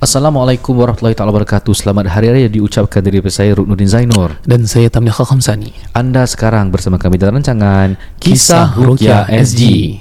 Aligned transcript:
Assalamualaikum 0.00 0.80
warahmatullahi 0.80 1.12
taala 1.12 1.28
wabarakatuh. 1.28 1.76
Selamat 1.76 2.08
hari 2.08 2.32
raya 2.32 2.48
diucapkan 2.48 3.04
dari 3.04 3.20
saya 3.28 3.52
Ruknuddin 3.52 3.84
Zainur. 3.84 4.32
Dan 4.48 4.64
saya 4.64 4.88
Tamliha 4.88 5.12
Khamsani 5.12 5.76
Anda 5.92 6.24
sekarang 6.24 6.72
bersama 6.72 6.96
kami 6.96 7.20
dalam 7.20 7.36
rancangan 7.36 8.00
Kisah 8.16 8.80
Rukia 8.80 9.28
SG 9.28 10.00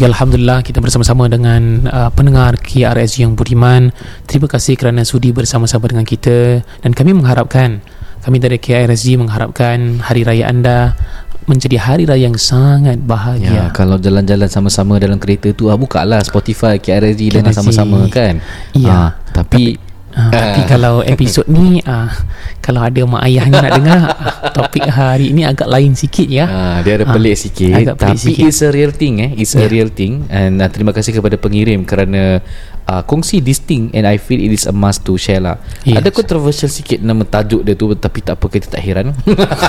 Okey, 0.00 0.16
Alhamdulillah 0.16 0.64
kita 0.64 0.80
bersama-sama 0.80 1.28
dengan 1.28 1.84
uh, 1.84 2.08
pendengar 2.08 2.56
KRSG 2.56 3.20
yang 3.20 3.36
budiman. 3.36 3.92
Terima 4.24 4.48
kasih 4.48 4.72
kerana 4.72 5.04
sudi 5.04 5.28
bersama-sama 5.28 5.92
dengan 5.92 6.08
kita 6.08 6.64
dan 6.80 6.96
kami 6.96 7.12
mengharapkan 7.12 7.84
kami 8.24 8.40
dari 8.40 8.56
KRSG 8.56 9.20
mengharapkan 9.20 10.00
hari 10.00 10.24
raya 10.24 10.48
anda 10.48 10.96
menjadi 11.44 11.76
hari 11.76 12.08
raya 12.08 12.32
yang 12.32 12.40
sangat 12.40 12.96
Ya, 12.96 13.04
bahagia. 13.04 13.64
kalau 13.76 14.00
jalan-jalan 14.00 14.48
sama-sama 14.48 14.96
dalam 14.96 15.20
kereta 15.20 15.52
tu 15.52 15.68
ah 15.68 15.76
bukalah 15.76 16.24
Spotify 16.24 16.80
KRZ 16.80 17.20
dan 17.36 17.44
KRZ. 17.44 17.60
sama-sama 17.60 18.00
kan. 18.08 18.40
Ya. 18.72 18.88
Ah, 18.88 19.08
tapi 19.36 19.76
Uh, 20.10 20.26
tapi 20.26 20.66
kalau 20.66 21.06
episod 21.06 21.46
ni 21.46 21.78
uh, 21.80 22.10
kalau 22.58 22.82
ada 22.82 22.98
mak 23.06 23.22
ayahnya 23.24 23.62
nak 23.62 23.72
dengar 23.78 24.00
uh, 24.10 24.50
topik 24.50 24.82
hari 24.84 25.30
ini 25.30 25.46
agak 25.46 25.70
lain 25.70 25.94
sikit 25.94 26.26
ya. 26.26 26.44
Ah, 26.44 26.78
dia 26.82 26.98
ada 26.98 27.06
pelik 27.06 27.38
sikit 27.38 27.70
agak 27.70 27.94
pelik 27.94 28.18
tapi 28.18 28.34
sikit. 28.34 28.44
it's 28.44 28.58
a 28.58 28.70
real 28.70 28.90
thing 28.90 29.14
eh 29.18 29.30
it's 29.38 29.54
a 29.54 29.62
Yeah. 29.62 29.70
real 29.70 29.86
thing 29.86 30.26
and 30.26 30.58
uh, 30.58 30.66
terima 30.66 30.90
kasih 30.90 31.14
kepada 31.14 31.38
pengirim 31.38 31.86
kerana 31.86 32.42
uh, 32.84 33.02
kongsi 33.04 33.38
this 33.38 33.62
thing 33.62 33.94
and 33.94 34.02
I 34.02 34.18
feel 34.18 34.36
it 34.36 34.50
is 34.50 34.66
a 34.66 34.74
must 34.74 35.06
to 35.06 35.14
share 35.14 35.38
lah 35.38 35.62
Yes. 35.86 36.02
ada 36.02 36.10
controversial 36.10 36.66
sikit 36.66 36.98
nama 36.98 37.22
tajuk 37.22 37.62
dia 37.62 37.78
tu 37.78 37.94
tapi 37.94 38.18
tak 38.18 38.34
apa 38.34 38.50
kita 38.50 38.66
tak 38.66 38.82
heran 38.82 39.14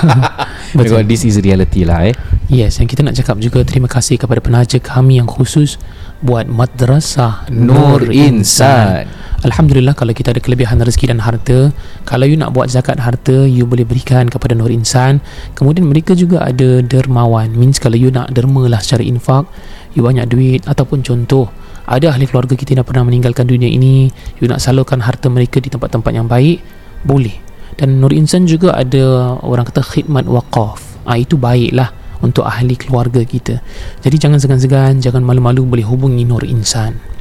because 0.74 1.06
this 1.06 1.22
is 1.22 1.38
reality 1.38 1.84
lah 1.84 2.02
eh 2.04 2.14
Yes, 2.48 2.76
yang 2.76 2.90
kita 2.90 3.00
nak 3.00 3.14
cakap 3.14 3.38
juga 3.38 3.62
terima 3.62 3.86
kasih 3.86 4.18
kepada 4.18 4.42
penaja 4.42 4.76
kami 4.76 5.16
yang 5.16 5.24
khusus 5.24 5.78
buat 6.18 6.44
Madrasah 6.44 7.48
Nur 7.48 8.10
Insan. 8.10 9.06
Alhamdulillah 9.42 9.98
kalau 9.98 10.14
kita 10.14 10.30
ada 10.30 10.38
kelebihan 10.38 10.78
rezeki 10.78 11.10
dan 11.10 11.18
harta, 11.18 11.74
kalau 12.06 12.30
you 12.30 12.38
nak 12.38 12.54
buat 12.54 12.70
zakat 12.70 13.02
harta, 13.02 13.42
you 13.42 13.66
boleh 13.66 13.82
berikan 13.82 14.30
kepada 14.30 14.54
Nur 14.54 14.70
Insan. 14.70 15.18
Kemudian 15.58 15.90
mereka 15.90 16.14
juga 16.14 16.46
ada 16.46 16.78
dermawan. 16.78 17.50
Means 17.50 17.82
kalau 17.82 17.98
you 17.98 18.14
nak 18.14 18.30
derma 18.30 18.70
lah 18.70 18.78
secara 18.78 19.02
infak, 19.02 19.50
you 19.98 20.06
banyak 20.06 20.30
duit 20.30 20.62
ataupun 20.70 21.02
contoh 21.02 21.50
ada 21.90 22.14
ahli 22.14 22.30
keluarga 22.30 22.54
kita 22.54 22.78
yang 22.78 22.86
pernah 22.86 23.02
meninggalkan 23.02 23.50
dunia 23.50 23.66
ini, 23.66 24.14
you 24.38 24.46
nak 24.46 24.62
salurkan 24.62 25.02
harta 25.02 25.26
mereka 25.26 25.58
di 25.58 25.74
tempat-tempat 25.74 26.14
yang 26.14 26.30
baik, 26.30 26.62
boleh. 27.02 27.34
Dan 27.74 27.98
Nur 27.98 28.14
Insan 28.14 28.46
juga 28.46 28.78
ada 28.78 29.34
orang 29.42 29.66
kata 29.66 29.82
khidmat 29.82 30.22
waqaf. 30.22 31.02
Ah 31.02 31.18
itu 31.18 31.34
baiklah 31.34 31.90
untuk 32.22 32.46
ahli 32.46 32.78
keluarga 32.78 33.26
kita. 33.26 33.58
Jadi 34.06 34.16
jangan 34.22 34.38
segan-segan, 34.38 35.02
jangan 35.02 35.26
malu-malu 35.26 35.66
boleh 35.66 35.82
hubungi 35.82 36.22
Nur 36.22 36.46
Insan. 36.46 37.11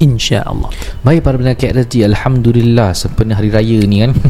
InsyaAllah. 0.00 0.72
Baik 1.00 1.20
para 1.20 1.36
pendengar 1.36 1.56
KRSG 1.56 2.02
Alhamdulillah 2.02 2.92
Sempena 2.92 3.36
hari 3.36 3.48
raya 3.48 3.84
ni 3.84 4.00
kan. 4.00 4.12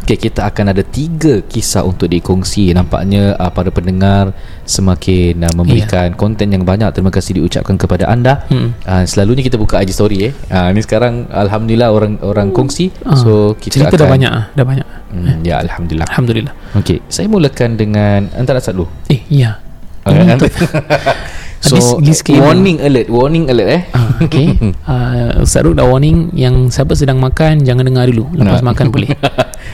Okay, 0.00 0.16
Kita 0.16 0.48
akan 0.48 0.72
ada 0.72 0.80
tiga 0.80 1.42
kisah 1.42 1.82
untuk 1.82 2.08
dikongsi. 2.08 2.72
Nampaknya 2.72 3.36
uh, 3.36 3.50
para 3.50 3.68
pendengar 3.68 4.32
Semakin 4.64 5.44
uh, 5.44 5.52
memberikan 5.52 6.14
konten 6.14 6.48
yang 6.48 6.62
banyak. 6.62 6.88
Terima 6.90 7.10
kasih 7.10 7.36
diucapkan 7.36 7.74
kepada 7.74 8.06
anda. 8.06 8.46
Hmm. 8.46 8.72
uh, 8.82 9.04
Selalunya 9.04 9.42
kita 9.42 9.56
buka 9.56 9.78
IG 9.78 9.92
story 9.92 10.18
eh. 10.24 10.32
Uh, 10.48 10.70
Ni 10.70 10.80
sekarang 10.80 11.28
Alhamdulillah 11.28 11.90
orang 11.90 12.16
orang 12.22 12.48
kongsi. 12.50 12.88
Ah, 13.02 13.12
So 13.14 13.52
kita 13.54 13.82
Cerita 13.82 13.92
akan 13.92 14.00
dah 14.00 14.08
banyak 14.08 14.30
ah, 14.30 14.44
dah 14.50 14.64
banyak. 14.64 14.86
hmm, 15.10 15.42
Ya 15.42 15.58
Alhamdulillah. 15.58 16.06
Alhamdulillah. 16.08 16.54
Okay 16.74 17.02
Saya 17.06 17.26
mulakan 17.26 17.74
dengan 17.74 18.30
Antara 18.32 18.62
satu 18.62 18.88
Eh, 19.06 19.20
ya. 19.28 19.60
Okay, 20.06 20.14
Ini 20.14 20.24
nanti- 20.24 20.48
untuk- 20.48 20.72
So 21.58 21.98
disclaimer. 21.98 22.48
warning 22.48 22.78
alert 22.78 23.10
Warning 23.10 23.50
alert 23.50 23.68
eh 23.68 23.82
Ah, 23.90 24.14
okay. 24.22 24.54
Uh, 24.86 25.42
Ustaz 25.44 25.66
Ruk 25.66 25.74
dah 25.74 25.84
warning 25.84 26.30
yang 26.32 26.70
siapa 26.70 26.94
sedang 26.94 27.18
makan 27.18 27.66
jangan 27.66 27.82
dengar 27.82 28.06
dulu. 28.06 28.30
Lepas 28.32 28.62
Nah. 28.62 28.70
makan 28.72 28.86
boleh. 28.90 29.10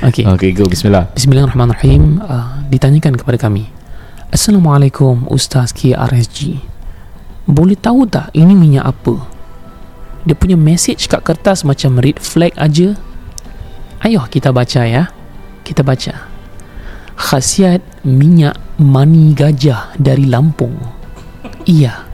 Okay. 0.02 0.26
Okay 0.26 0.50
go 0.50 0.66
Bismillah 0.66 1.12
Bismillahirrahmanirrahim. 1.14 2.18
Uh, 2.18 2.66
ditanyakan 2.66 3.14
kepada 3.14 3.38
kami. 3.38 3.70
Assalamualaikum 4.28 5.30
Ustaz 5.30 5.70
KRSG. 5.70 6.58
Boleh 7.46 7.78
tahu 7.78 8.02
tak 8.04 8.32
ini 8.34 8.52
minyak 8.52 8.90
apa? 8.90 9.22
Dia 10.24 10.34
punya 10.34 10.56
message 10.56 11.06
kat 11.06 11.20
kertas 11.22 11.62
macam 11.62 12.00
red 12.00 12.16
flag 12.18 12.56
aja. 12.56 12.96
Ayo 14.00 14.24
kita 14.26 14.50
baca 14.50 14.82
ya. 14.82 15.12
Kita 15.62 15.80
baca. 15.80 16.26
Khasiat 17.14 17.80
minyak 18.02 18.58
mani 18.76 19.32
gajah 19.32 19.94
dari 19.94 20.26
Lampung. 20.26 20.74
Iya. 21.64 22.04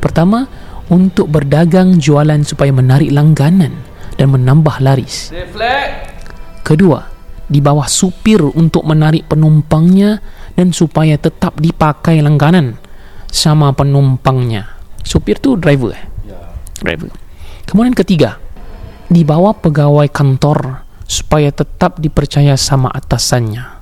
Pertama, 0.00 0.48
untuk 0.88 1.26
berdagang 1.32 1.98
jualan 1.98 2.46
supaya 2.46 2.70
menarik 2.70 3.10
langganan 3.10 3.74
dan 4.16 4.28
menambah 4.32 4.80
laris. 4.80 5.34
Kedua, 6.62 7.00
di 7.46 7.62
bawah 7.62 7.86
supir 7.86 8.42
untuk 8.42 8.82
menarik 8.86 9.30
penumpangnya 9.30 10.18
dan 10.56 10.74
supaya 10.74 11.14
tetap 11.20 11.58
dipakai 11.62 12.18
langganan 12.24 12.74
sama 13.30 13.70
penumpangnya. 13.76 14.66
Supir 15.06 15.38
tu 15.38 15.54
driver 15.54 15.94
eh? 15.94 16.04
Driver. 16.82 17.12
Kemudian 17.66 17.94
ketiga, 17.94 18.38
di 19.06 19.22
bawah 19.22 19.54
pegawai 19.54 20.10
kantor 20.10 20.82
supaya 21.06 21.54
tetap 21.54 22.02
dipercaya 22.02 22.58
sama 22.58 22.90
atasannya. 22.90 23.75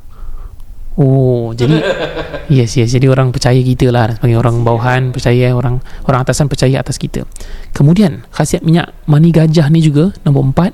Oh, 0.94 1.50
jadi 1.50 1.82
yes 2.54 2.78
yes 2.78 2.94
jadi 2.94 3.10
orang 3.10 3.34
percaya 3.34 3.58
kita 3.58 3.90
lah 3.90 4.14
sebagai 4.14 4.38
orang 4.38 4.62
bawahan 4.62 5.10
percaya 5.10 5.50
orang 5.50 5.82
orang 6.06 6.22
atasan 6.22 6.46
percaya 6.46 6.78
atas 6.78 7.02
kita. 7.02 7.26
Kemudian 7.74 8.22
khasiat 8.30 8.62
minyak 8.62 8.94
mani 9.10 9.34
gajah 9.34 9.66
ni 9.74 9.82
juga 9.82 10.14
nombor 10.22 10.54
empat 10.54 10.72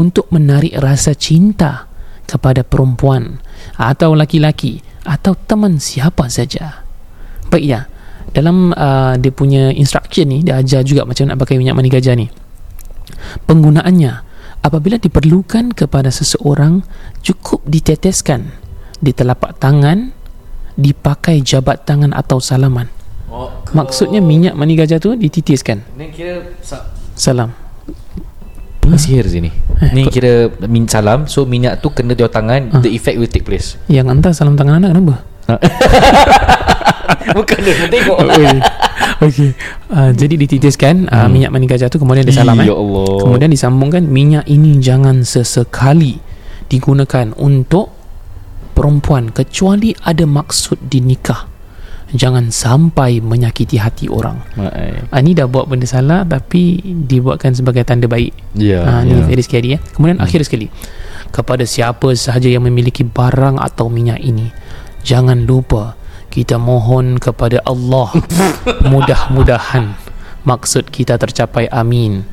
untuk 0.00 0.32
menarik 0.32 0.72
rasa 0.80 1.12
cinta 1.12 1.84
kepada 2.24 2.64
perempuan 2.64 3.42
atau 3.76 4.16
laki-laki 4.16 4.80
atau 5.04 5.36
teman 5.36 5.76
siapa 5.76 6.32
saja. 6.32 6.80
Baik 7.52 7.66
ya. 7.68 7.80
Dalam 8.30 8.70
uh, 8.70 9.18
dia 9.18 9.34
punya 9.34 9.74
instruction 9.74 10.30
ni 10.30 10.40
dia 10.40 10.62
ajar 10.62 10.86
juga 10.86 11.02
macam 11.04 11.28
nak 11.28 11.36
pakai 11.36 11.60
minyak 11.60 11.76
mani 11.76 11.92
gajah 11.92 12.16
ni. 12.16 12.32
Penggunaannya 13.44 14.12
apabila 14.64 14.96
diperlukan 14.96 15.76
kepada 15.76 16.08
seseorang 16.08 16.80
cukup 17.20 17.60
diteteskan 17.68 18.69
di 19.00 19.10
telapak 19.10 19.56
tangan 19.56 20.12
dipakai 20.74 21.40
jabat 21.40 21.82
tangan 21.82 22.12
atau 22.12 22.38
salaman. 22.38 22.86
oh, 23.26 23.48
Maksudnya 23.72 24.20
minyak 24.20 24.52
mani 24.52 24.72
gajah 24.74 24.96
tu 24.96 25.12
dititiskan. 25.12 25.80
Ni 25.94 26.08
kira 26.08 26.44
sa- 26.60 26.88
Salam. 27.12 27.52
Ni 28.80 28.96
sihir 28.96 29.22
sini 29.24 29.52
Eh, 29.78 29.92
Ni 29.92 30.08
kira 30.08 30.48
min 30.64 30.82
salam 30.84 31.22
So 31.24 31.44
minyak 31.44 31.78
tu 31.78 31.88
kena 31.88 32.10
di 32.10 32.24
tangan 32.24 32.72
Ah. 32.72 32.80
The 32.80 32.88
effect 32.88 33.16
will 33.16 33.28
take 33.28 33.44
place 33.44 33.76
Yang 33.86 34.06
hantar 34.08 34.32
salam 34.32 34.56
tangan 34.56 34.80
anak 34.80 34.90
kenapa? 34.90 35.14
Bukan 37.30 37.58
dia 37.60 37.74
nak 37.76 37.88
tengok 37.88 38.18
Okey. 39.20 39.52
Uh, 39.92 40.10
jadi 40.10 40.34
dititiskan 40.34 41.04
uh, 41.06 41.28
Hmm. 41.28 41.30
minyak 41.30 41.50
mani 41.52 41.68
gajah 41.68 41.86
tu 41.86 42.00
kemudian 42.00 42.24
disalam 42.24 42.56
Ya 42.56 42.72
eh. 42.72 42.74
Allah 42.74 43.20
Kemudian 43.20 43.50
disambungkan 43.52 44.02
minyak 44.02 44.48
ini 44.48 44.80
jangan 44.80 45.22
sesekali 45.22 46.16
digunakan 46.66 47.36
untuk 47.36 47.92
perempuan 48.72 49.30
kecuali 49.34 49.92
ada 50.04 50.24
maksud 50.24 50.78
dinikah. 50.88 51.48
Jangan 52.10 52.50
sampai 52.50 53.22
menyakiti 53.22 53.78
hati 53.78 54.10
orang. 54.10 54.42
Mai. 54.58 54.98
Ah, 55.14 55.22
ni 55.22 55.30
dah 55.30 55.46
buat 55.46 55.70
benda 55.70 55.86
salah 55.86 56.26
tapi 56.26 56.82
dibuatkan 56.82 57.54
sebagai 57.54 57.86
tanda 57.86 58.10
baik. 58.10 58.34
Ya 58.58 58.82
Ah, 58.82 59.00
ni 59.06 59.14
very 59.22 59.46
scary 59.46 59.74
ya. 59.74 59.78
Kemudian 59.94 60.18
akhir 60.18 60.42
sekali. 60.42 60.66
Kepada 61.30 61.62
siapa 61.62 62.10
sahaja 62.18 62.50
yang 62.50 62.66
memiliki 62.66 63.06
barang 63.06 63.62
atau 63.62 63.86
minyak 63.86 64.18
ini, 64.18 64.50
jangan 65.06 65.46
lupa 65.46 65.94
kita 66.34 66.58
mohon 66.58 67.22
kepada 67.22 67.62
Allah 67.62 68.10
mudah-mudahan 68.90 69.94
maksud 70.42 70.90
kita 70.90 71.14
tercapai 71.14 71.70
amin. 71.70 72.26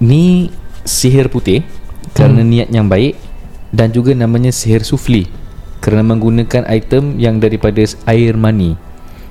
Ni 0.00 0.48
sihir 0.82 1.28
putih 1.28 1.60
Kerana 2.16 2.40
niat 2.40 2.72
yang 2.72 2.88
baik 2.88 3.29
Dan 3.70 3.94
juga 3.94 4.10
namanya 4.14 4.50
sihir 4.50 4.82
sufli 4.82 5.30
kerana 5.80 6.04
menggunakan 6.04 6.66
item 6.68 7.16
yang 7.16 7.38
daripada 7.40 7.80
air 8.10 8.34
mani. 8.36 8.76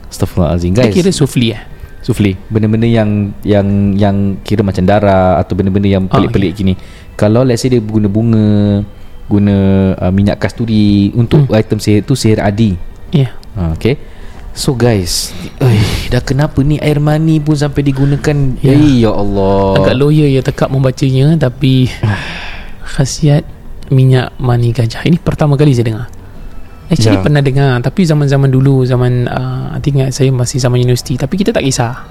Astaghfirullahalazim 0.09 0.73
Guys. 0.73 0.95
Kira 0.95 1.11
sufli 1.13 1.53
eh 1.53 1.61
Sufli, 1.99 2.31
benda-benda 2.47 2.87
yang 2.87 3.35
yang 3.43 3.91
yang 3.99 4.39
kira 4.47 4.63
macam 4.63 4.87
darah 4.87 5.35
atau 5.35 5.51
benda-benda 5.51 5.99
yang 5.99 6.07
Ah, 6.07 6.15
pelik-pelik 6.15 6.55
gini. 6.55 6.73
Kalau 7.19 7.43
let's 7.43 7.59
say 7.59 7.67
dia 7.67 7.83
guna 7.83 8.07
bunga, 8.07 8.81
guna 9.27 9.55
uh, 9.99 10.07
minyak 10.07 10.39
kasturi 10.39 11.11
untuk 11.11 11.43
Hmm. 11.51 11.59
item 11.59 11.77
sihir 11.83 12.07
tu 12.07 12.15
sihir 12.15 12.39
adi. 12.39 12.79
Ya 13.11 13.27
yeah. 13.27 13.31
Ha, 13.59 13.75
okay. 13.75 13.99
So 14.55 14.79
guys, 14.79 15.35
eh, 15.59 15.83
dah 16.07 16.23
kenapa 16.23 16.63
ni 16.63 16.79
air 16.79 17.03
mani 17.03 17.43
pun 17.43 17.59
sampai 17.59 17.83
digunakan? 17.83 18.55
Ya. 18.63 18.71
Ya, 18.71 18.79
ya 18.79 19.11
Allah. 19.11 19.83
Agak 19.83 19.95
lawyer 19.99 20.31
ya 20.31 20.41
tekap 20.41 20.71
membacanya 20.71 21.35
Tapi 21.35 21.91
Khasiat 22.95 23.58
Minyak 23.89 24.37
mani 24.37 24.69
gajah. 24.69 25.01
Ini 25.01 25.17
pertama 25.17 25.53
kali 25.53 25.73
saya 25.73 25.89
dengar. 25.89 26.05
Actually 26.89 27.17
Ya. 27.17 27.21
pernah 27.21 27.37
dengar 27.37 27.77
Tapi 27.85 28.01
zaman-zaman 28.01 28.49
dulu 28.49 28.81
Zaman 28.81 29.29
uh, 29.29 29.69
I 29.69 29.79
think 29.79 30.01
saya 30.09 30.33
masih 30.33 30.57
zaman 30.57 30.81
universiti 30.81 31.13
Tapi 31.15 31.37
kita 31.37 31.53
tak 31.53 31.61
kisah. 31.61 32.09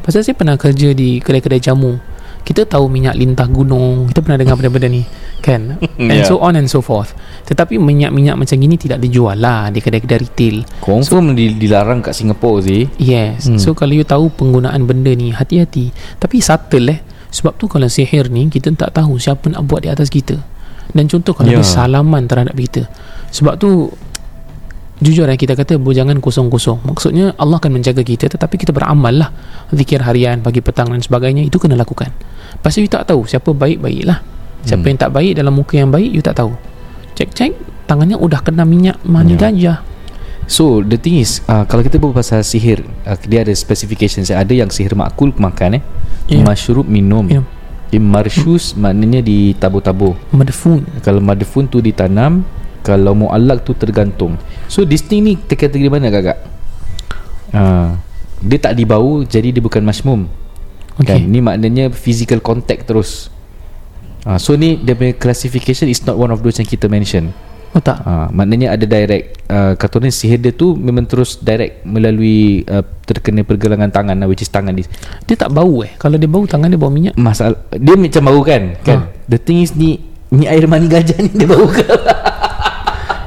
Pasal 0.00 0.24
saya 0.24 0.32
pernah 0.32 0.56
kerja 0.56 0.92
di 0.92 1.20
Kedai-kedai 1.20 1.60
jamu. 1.60 2.00
Kita 2.40 2.64
tahu 2.64 2.88
minyak 2.88 3.16
lintah 3.16 3.44
gunung. 3.44 4.08
Kita 4.08 4.20
pernah 4.20 4.36
dengar 4.36 4.56
benda-benda 4.56 4.88
ni 4.88 5.04
Kan? 5.40 5.76
And 6.00 6.20
Ya. 6.20 6.24
so 6.24 6.40
on 6.40 6.56
and 6.56 6.68
so 6.68 6.80
forth. 6.80 7.12
Tetapi 7.44 7.76
minyak-minyak 7.76 8.32
macam 8.34 8.56
gini 8.56 8.76
Tidak 8.76 8.96
dijual 8.96 9.36
lah 9.36 9.68
Di 9.68 9.84
kedai-kedai 9.84 10.16
retail. 10.18 10.56
Confirm 10.80 11.32
di, 11.32 11.52
dilarang 11.52 12.00
kat 12.00 12.16
Singapura 12.16 12.64
sih. 12.64 12.88
Yes. 12.96 13.44
Hmm. 13.44 13.60
So 13.60 13.72
kalau 13.72 13.92
you 13.92 14.04
tahu 14.04 14.28
penggunaan 14.30 14.84
benda 14.84 15.12
ni 15.12 15.32
Hati-hati. 15.32 15.92
Tapi 16.16 16.40
subtle 16.40 16.88
eh. 16.90 17.00
Sebab 17.28 17.56
tu 17.56 17.68
kalau 17.68 17.88
sihir 17.88 18.28
ni 18.28 18.48
Kita 18.48 18.72
tak 18.72 18.94
tahu 18.94 19.20
siapa 19.20 19.48
nak 19.48 19.68
buat 19.68 19.84
di 19.84 19.92
atas 19.92 20.08
kita 20.08 20.53
Dan 20.90 21.06
contoh 21.06 21.32
kalau 21.32 21.48
Ya. 21.48 21.58
dia 21.58 21.64
salaman 21.64 22.26
terhadap 22.26 22.52
kita 22.52 22.84
Sebab 23.30 23.56
tu 23.56 23.88
Jujur 24.96 25.26
eh 25.26 25.34
kita 25.34 25.52
kata 25.52 25.74
Jangan 25.76 26.18
kosong-kosong 26.18 26.84
Maksudnya 26.84 27.34
Allah 27.34 27.58
akan 27.58 27.72
menjaga 27.74 28.00
kita 28.00 28.28
Tetapi 28.28 28.54
kita 28.56 28.70
beramal 28.70 29.10
lah 29.12 29.30
Zikir 29.68 29.98
harian 30.00 30.38
Pagi 30.38 30.60
petang 30.60 30.86
dan 30.86 31.00
sebagainya 31.00 31.42
Itu 31.42 31.58
kena 31.58 31.74
lakukan 31.74 32.14
Pasal 32.58 32.82
you 32.82 32.88
tak 32.88 33.04
tahu 33.04 33.24
Siapa 33.24 33.50
baik-baik 33.50 34.04
lah 34.04 34.22
Siapa 34.62 34.80
Hmm. 34.80 34.88
yang 34.88 34.98
tak 34.98 35.10
baik 35.10 35.32
Dalam 35.34 35.52
muka 35.52 35.74
yang 35.74 35.90
baik 35.90 36.08
You 36.08 36.20
tak 36.20 36.36
tahu 36.36 36.54
Cek-cek 37.12 37.52
Tangannya 37.84 38.14
udah 38.14 38.38
kena 38.40 38.62
minyak 38.62 39.02
Mani 39.02 39.34
Ya. 39.34 39.50
gajah 39.50 39.78
So 40.46 40.78
the 40.78 40.94
thing 40.94 41.18
is 41.18 41.42
uh, 41.44 41.64
Kalau 41.64 41.80
kita 41.80 41.96
berbual 41.96 42.14
pasal 42.14 42.40
sihir 42.40 42.80
uh, 43.02 43.18
Dia 43.18 43.42
ada 43.42 43.50
specifications 43.50 44.30
Ada 44.30 44.52
yang 44.54 44.70
sihir 44.70 44.94
makul 44.94 45.34
makan 45.34 45.80
eh 45.80 45.82
Ya. 46.24 46.40
Mashrub 46.40 46.86
minum 46.86 47.26
Minum. 47.26 47.44
Marshus 47.98 48.74
maknanya 48.78 49.20
ditabur-tabur 49.20 50.16
Madfun 50.32 50.86
Kalau 51.02 51.20
madfun 51.20 51.68
tu 51.68 51.78
ditanam 51.82 52.44
Kalau 52.84 53.16
mu'allak 53.16 53.64
tu 53.64 53.72
tergantung. 53.72 54.36
So 54.68 54.84
this 54.84 55.00
thing 55.00 55.24
ni 55.24 55.32
kategori 55.40 55.88
mana 55.88 56.12
kakak? 56.12 56.38
Uh, 57.54 57.96
dia 58.44 58.58
tak 58.60 58.76
dibau 58.76 59.24
Jadi 59.24 59.56
dia 59.56 59.62
bukan 59.64 59.80
masmum. 59.80 60.28
Okay. 61.00 61.16
kan? 61.16 61.20
Ni 61.24 61.40
maknanya 61.40 61.88
physical 61.90 62.44
contact 62.44 62.84
terus. 62.84 63.32
Uh, 64.28 64.36
So 64.36 64.54
ni 64.54 64.76
dia 64.76 64.92
punya 64.92 65.16
classification 65.16 65.88
Is 65.88 66.04
not 66.04 66.20
one 66.20 66.28
of 66.28 66.44
those 66.44 66.60
yang 66.60 66.68
kita 66.68 66.88
mention 66.92 67.32
Oh 67.74 67.82
tak. 67.82 68.06
Uh, 68.06 68.30
Maknanya 68.30 68.78
ada 68.78 68.86
direct 68.86 69.50
uh, 69.50 69.74
Kata 69.74 69.98
orang 69.98 70.14
sihir 70.14 70.38
dia 70.38 70.54
tu 70.54 70.78
Memang 70.78 71.10
terus 71.10 71.42
direct 71.42 71.82
Melalui 71.82 72.62
uh, 72.70 72.86
Terkena 73.02 73.42
pergelangan 73.42 73.90
tangan 73.90 74.14
Which 74.30 74.46
is 74.46 74.50
tangan 74.50 74.78
dia. 74.78 74.86
Dia 75.26 75.34
tak 75.34 75.50
bau 75.50 75.82
eh? 75.82 75.90
Kalau 75.98 76.14
dia 76.14 76.30
bau 76.30 76.46
tangan 76.46 76.70
dia 76.70 76.78
bau 76.78 76.94
minyak? 76.94 77.18
Masalah 77.18 77.58
Dia 77.74 77.98
macam 77.98 78.22
bau 78.30 78.40
kan? 78.46 78.78
Kan? 78.86 78.98
Ha. 79.02 79.26
The 79.26 79.38
thing 79.42 79.66
is 79.66 79.74
ni 79.74 79.98
Ni 80.30 80.46
air 80.46 80.70
mani 80.70 80.86
gajah 80.86 81.18
ni 81.18 81.34
Dia 81.34 81.50
bau 81.50 81.66
ke? 81.66 81.82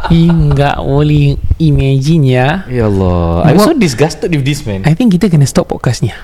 Hingga 0.08 0.80
boleh 0.80 1.36
imagine 1.60 2.32
ya. 2.32 2.64
Ya 2.72 2.88
Allah. 2.88 3.44
I'm 3.44 3.60
so 3.60 3.76
disgusted 3.76 4.32
with 4.32 4.48
this 4.48 4.64
man. 4.64 4.88
I 4.88 4.96
think 4.96 5.12
kita 5.12 5.28
kena 5.28 5.44
stop 5.44 5.68
podcast 5.68 6.00
ni 6.00 6.16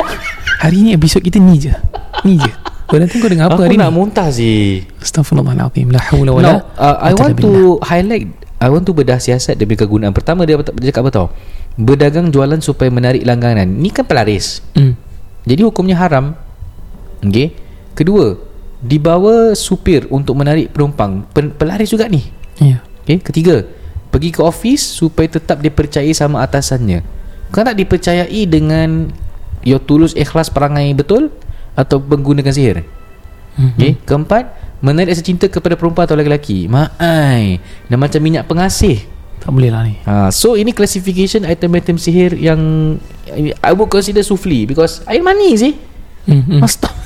Hari 0.64 0.80
ni 0.80 0.96
episod 0.96 1.20
kita 1.20 1.36
ni 1.36 1.60
je. 1.60 1.76
Ni 2.24 2.40
je 2.40 2.48
Kau 2.86 3.02
nanti 3.02 3.18
kau 3.18 3.26
dengar 3.26 3.50
apa 3.50 3.58
Aku 3.58 3.66
hari 3.66 3.74
nak 3.74 3.90
ni 3.90 3.96
muntah 3.98 4.28
sih 4.30 4.86
Astaghfirullahaladzim 5.02 5.90
La 5.90 5.98
hawla 5.98 6.30
wa 6.30 6.40
la 6.40 6.52
uh, 6.78 6.96
I 7.02 7.12
want 7.18 7.34
to 7.42 7.50
billah. 7.50 7.82
highlight 7.82 8.26
I 8.62 8.70
want 8.70 8.86
to 8.86 8.94
bedah 8.94 9.18
siasat 9.18 9.58
Demi 9.58 9.76
kegunaan. 9.76 10.14
Pertama 10.14 10.46
dia, 10.46 10.56
dia 10.56 10.88
cakap 10.94 11.04
apa 11.04 11.10
tau? 11.12 11.26
Berdagang 11.76 12.32
jualan 12.32 12.56
supaya 12.64 12.88
menarik 12.88 13.20
langganan. 13.20 13.68
Ni 13.68 13.92
kan 13.92 14.08
pelaris. 14.08 14.64
Hmm. 14.72 14.96
Jadi 15.44 15.60
hukumnya 15.66 15.98
haram. 15.98 16.32
Okay 17.20 17.52
Kedua 17.92 18.38
Dibawa 18.80 19.52
supir 19.58 20.06
untuk 20.08 20.38
menarik 20.38 20.70
penumpang. 20.70 21.26
Pen- 21.34 21.52
Pelaris 21.52 21.90
juga 21.90 22.06
ni. 22.06 22.22
Ya. 22.62 22.80
Okay 23.02 23.18
Ketiga 23.18 23.66
Pergi 24.14 24.30
ke 24.30 24.40
office 24.40 24.86
Supaya 24.94 25.26
tetap 25.26 25.58
dipercayai 25.58 26.14
sama 26.14 26.40
atasannya. 26.46 27.02
Kau 27.50 27.66
tak 27.66 27.76
dipercayai 27.76 28.46
dengan 28.46 29.10
Your 29.66 29.82
tulus 29.82 30.14
ikhlas 30.14 30.46
perangai 30.48 30.94
betul 30.94 31.34
Atau 31.76 32.00
menggunakan 32.00 32.50
sihir. 32.50 32.82
Mhm. 33.56 33.72
Okay 33.76 33.92
Keempat 34.04 34.44
Menarik 34.84 35.16
rasa 35.16 35.24
cinta 35.24 35.48
kepada 35.48 35.72
perempuan 35.72 36.04
atau 36.04 36.16
lelaki. 36.16 36.68
Maai 36.68 37.56
Dan 37.88 37.96
macam 37.96 38.20
minyak 38.20 38.44
pengasih. 38.44 39.00
Tak 39.40 39.48
boleh 39.52 39.70
lah 39.72 39.86
ni. 39.86 39.96
Ha, 40.04 40.28
So 40.28 40.58
ini 40.58 40.74
classification 40.76 41.48
item-item 41.48 41.96
sihir 41.96 42.36
yang 42.36 42.60
I 43.62 43.72
would 43.72 43.88
consider 43.88 44.20
sufli 44.20 44.68
Because 44.68 45.00
air 45.08 45.24
mani 45.24 45.56
sih. 45.56 45.72
Hmm. 46.26 46.42
hmm. 46.44 46.60
Astaga 46.60 46.96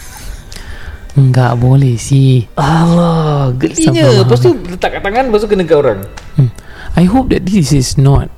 Enggak 1.19 1.59
boleh 1.59 1.99
sih. 1.99 2.47
Allah 2.55 3.51
Gelinya. 3.59 4.23
Lepas 4.23 4.39
tu 4.41 4.55
letak 4.55 4.99
kat 4.99 5.03
tangan 5.03 5.27
Lepas 5.27 5.41
tu 5.43 5.49
kena 5.51 5.65
kat 5.67 5.79
orang. 5.79 5.99
Hmm. 6.39 6.51
I 6.95 7.05
hope 7.07 7.31
that 7.35 7.47
this 7.47 7.75
is 7.75 7.99
not 7.99 8.31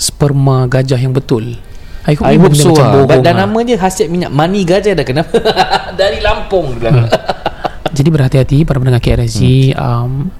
Sperma 0.00 0.64
gajah 0.64 0.96
yang 0.96 1.12
betul 1.12 1.60
I 2.08 2.16
hope, 2.16 2.32
ni 2.32 2.38
hope 2.40 2.56
so 2.56 2.72
lah 2.72 3.04
Dan 3.20 3.36
lah. 3.36 3.44
nama 3.44 3.58
dia 3.60 3.76
khasiat 3.76 4.08
minyak 4.08 4.32
mani 4.32 4.64
gajah 4.64 4.96
dah 4.96 5.04
kenapa 5.04 5.36
Dari 6.00 6.24
Lampung 6.24 6.80
bilang 6.80 7.04
Jadi 7.96 8.08
berhati-hati 8.08 8.64
Para 8.64 8.80
pendengar 8.80 9.04
KRSG 9.04 9.76
um, 9.76 10.32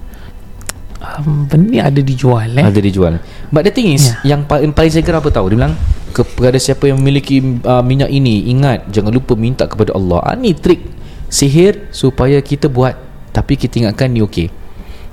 um, 1.04 1.44
Benda 1.44 1.68
ni 1.68 1.78
ada 1.82 2.00
dijual 2.00 2.48
eh 2.56 2.64
Ada 2.64 2.80
dijual 2.80 3.20
But 3.52 3.68
the 3.68 3.72
thing 3.76 3.92
is 3.92 4.08
Ya. 4.24 4.36
Yang 4.36 4.48
paling, 4.48 4.72
paling 4.72 4.92
saya 4.92 5.04
kira 5.04 5.20
apa 5.20 5.28
tahu 5.28 5.52
Dia 5.52 5.56
bilang 5.60 5.74
Kepada 6.16 6.56
siapa 6.56 6.88
yang 6.88 6.96
memiliki 6.96 7.44
uh, 7.60 7.84
minyak 7.84 8.08
ini 8.08 8.48
Ingat 8.56 8.88
Jangan 8.88 9.12
lupa 9.12 9.36
minta 9.36 9.68
kepada 9.68 9.92
Allah 9.92 10.24
ah, 10.24 10.36
Ni 10.38 10.56
trik 10.56 10.80
Sihir 11.28 11.92
Supaya 11.92 12.40
kita 12.40 12.72
buat 12.72 12.96
Tapi 13.36 13.60
kita 13.60 13.84
ingatkan 13.84 14.08
ni 14.08 14.24
okey 14.24 14.60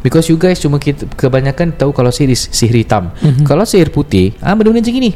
Because 0.07 0.29
you 0.31 0.37
guys 0.39 0.61
cuma 0.61 0.77
kita 0.79 1.09
kebanyakan 1.19 1.73
tahu 1.75 1.91
kalau 1.91 2.13
sihir 2.13 2.31
is 2.31 2.47
sihir 2.53 2.85
hitam. 2.85 3.11
Mhm. 3.17 3.17
Mm-hmm. 3.17 3.45
Kalau 3.49 3.65
sihir 3.65 3.89
putih, 3.89 4.37
ah 4.39 4.53
benda-benda 4.53 4.87
macam 4.87 4.93
gini. 4.93 5.11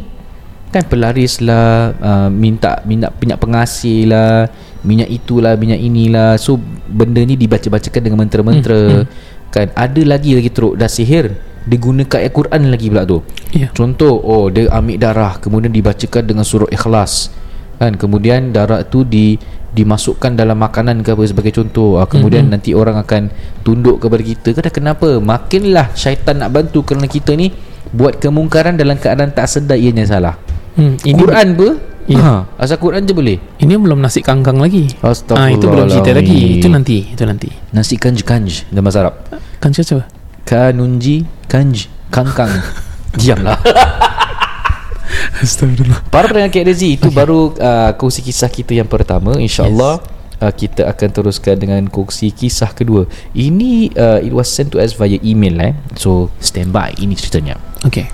Kan 0.71 0.87
pelaris 0.87 1.43
lah, 1.43 1.91
uh, 1.99 2.29
minta 2.31 2.79
minyak 2.87 3.11
minyak 3.19 3.39
pengasih 3.43 4.07
lah, 4.07 4.47
minyak 4.87 5.11
itulah, 5.11 5.59
minyak 5.59 5.83
inilah. 5.83 6.39
So 6.39 6.55
benda 6.87 7.19
ni 7.27 7.35
dibaca-bacakan 7.35 8.01
dengan 8.01 8.23
mentera-mentera. 8.23 9.03
Mm-hmm. 9.03 9.29
Kan 9.51 9.67
ada 9.75 10.01
lagi 10.07 10.31
lagi 10.31 10.47
teruk 10.47 10.79
dah 10.79 10.87
sihir 10.87 11.35
digunakan 11.67 12.17
ayat 12.17 12.33
Quran 12.33 12.61
lagi 12.71 12.87
pula 12.87 13.03
tu. 13.03 13.19
Ya 13.51 13.67
Contoh 13.75 14.15
oh 14.15 14.47
dia 14.47 14.71
ambil 14.71 14.97
darah 14.97 15.37
kemudian 15.37 15.69
dibacakan 15.75 16.23
dengan 16.23 16.47
surah 16.47 16.71
ikhlas. 16.71 17.29
Kan 17.77 17.99
kemudian 17.99 18.55
darah 18.55 18.81
tu 18.87 19.03
di 19.03 19.35
dimasukkan 19.71 20.35
dalam 20.35 20.59
makanan 20.59 21.03
ke 21.03 21.15
apa 21.15 21.23
sebagai 21.27 21.51
contoh. 21.51 21.99
Ah, 21.99 22.07
kemudian 22.07 22.47
mm-hmm. 22.47 22.55
nanti 22.63 22.71
orang 22.71 22.95
akan 22.99 23.31
tunduk 23.67 24.03
kepada 24.03 24.23
kita. 24.23 24.47
Kata 24.55 24.69
kenapa? 24.71 25.19
Makinlah 25.19 25.95
syaitan 25.99 26.39
nak 26.39 26.51
bantu 26.55 26.83
kerana 26.83 27.07
kita 27.07 27.35
ni 27.35 27.51
buat 27.91 28.19
kemungkaran 28.23 28.79
dalam 28.79 28.95
keadaan 28.95 29.35
tak 29.35 29.47
sedar 29.51 29.75
ianya 29.75 30.07
salah. 30.07 30.35
Hmm. 30.77 30.93
Ini 31.03 31.19
Quran 31.19 31.47
apa? 31.57 31.69
Ya. 32.09 32.17
Ha, 32.17 32.33
asal 32.57 32.81
Quran 32.81 33.05
je 33.05 33.13
boleh. 33.13 33.37
Ini 33.61 33.77
belum 33.77 34.01
nasi 34.01 34.25
kangkang 34.25 34.57
lagi 34.57 34.89
Ah 35.05 35.47
itu 35.47 35.65
belum 35.69 35.85
cerita 35.87 36.11
lagi. 36.17 36.59
Itu 36.59 36.67
nanti, 36.67 37.13
itu 37.13 37.23
nanti. 37.23 37.49
Nasi 37.71 37.95
kanj 37.95 38.25
kanj 38.25 38.67
dalam 38.73 38.83
bahasa 38.83 39.07
Arab. 39.07 39.15
Kan 39.61 39.71
siapa? 39.71 40.09
Kanunji 40.43 41.23
kanj 41.45 41.87
kangkang. 42.09 42.51
Diamlah. 43.19 43.59
Astagfirullah. 45.43 46.05
Para 46.09 46.29
pendengar 46.29 46.53
KRZ 46.53 46.81
itu 47.01 47.09
okay. 47.09 47.17
baru 47.17 47.53
uh, 47.57 47.91
kongsi 47.97 48.21
kisah 48.21 48.47
kita 48.47 48.77
yang 48.77 48.87
pertama 48.87 49.35
InsyaAllah 49.41 49.99
yes. 49.99 50.41
uh, 50.41 50.53
kita 50.53 50.81
akan 50.85 51.09
teruskan 51.09 51.55
dengan 51.57 51.81
kongsi 51.89 52.29
kisah 52.29 52.71
kedua 52.77 53.09
Ini 53.33 53.91
uh, 53.97 54.19
it 54.21 54.31
was 54.31 54.47
sent 54.47 54.71
to 54.71 54.77
us 54.77 54.93
via 54.93 55.17
email 55.25 55.57
eh. 55.59 55.73
So 55.97 56.29
stand 56.37 56.71
by 56.71 56.93
ini 57.01 57.17
ceritanya 57.17 57.57
Okay. 57.81 58.07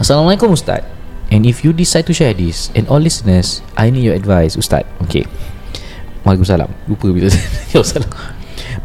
Assalamualaikum 0.00 0.56
Ustaz 0.56 0.93
And 1.34 1.42
if 1.50 1.66
you 1.66 1.74
decide 1.74 2.06
to 2.06 2.14
share 2.14 2.30
this 2.30 2.70
And 2.78 2.86
all 2.86 3.02
listeners 3.02 3.58
I 3.74 3.90
need 3.90 4.06
your 4.06 4.14
advice 4.14 4.54
Ustaz 4.54 4.86
Okay 5.10 5.26
Waalaikumsalam 6.22 6.70
Lupa 6.86 7.10
bila 7.10 7.26
Waalaikumsalam 7.26 8.10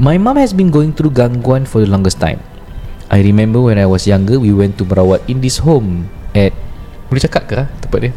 My 0.01 0.17
mom 0.17 0.41
has 0.41 0.57
been 0.57 0.73
going 0.73 0.97
through 0.97 1.13
gangguan 1.13 1.69
for 1.69 1.85
the 1.85 1.85
longest 1.85 2.17
time 2.17 2.41
I 3.13 3.21
remember 3.21 3.61
when 3.61 3.77
I 3.77 3.85
was 3.85 4.09
younger 4.09 4.41
We 4.41 4.49
went 4.49 4.81
to 4.81 4.83
merawat 4.89 5.29
in 5.29 5.45
this 5.45 5.61
home 5.61 6.09
At 6.33 6.57
Boleh 7.13 7.21
cakap 7.21 7.45
ke 7.45 7.53
ah, 7.61 7.69
tempat 7.85 8.09
dia? 8.09 8.11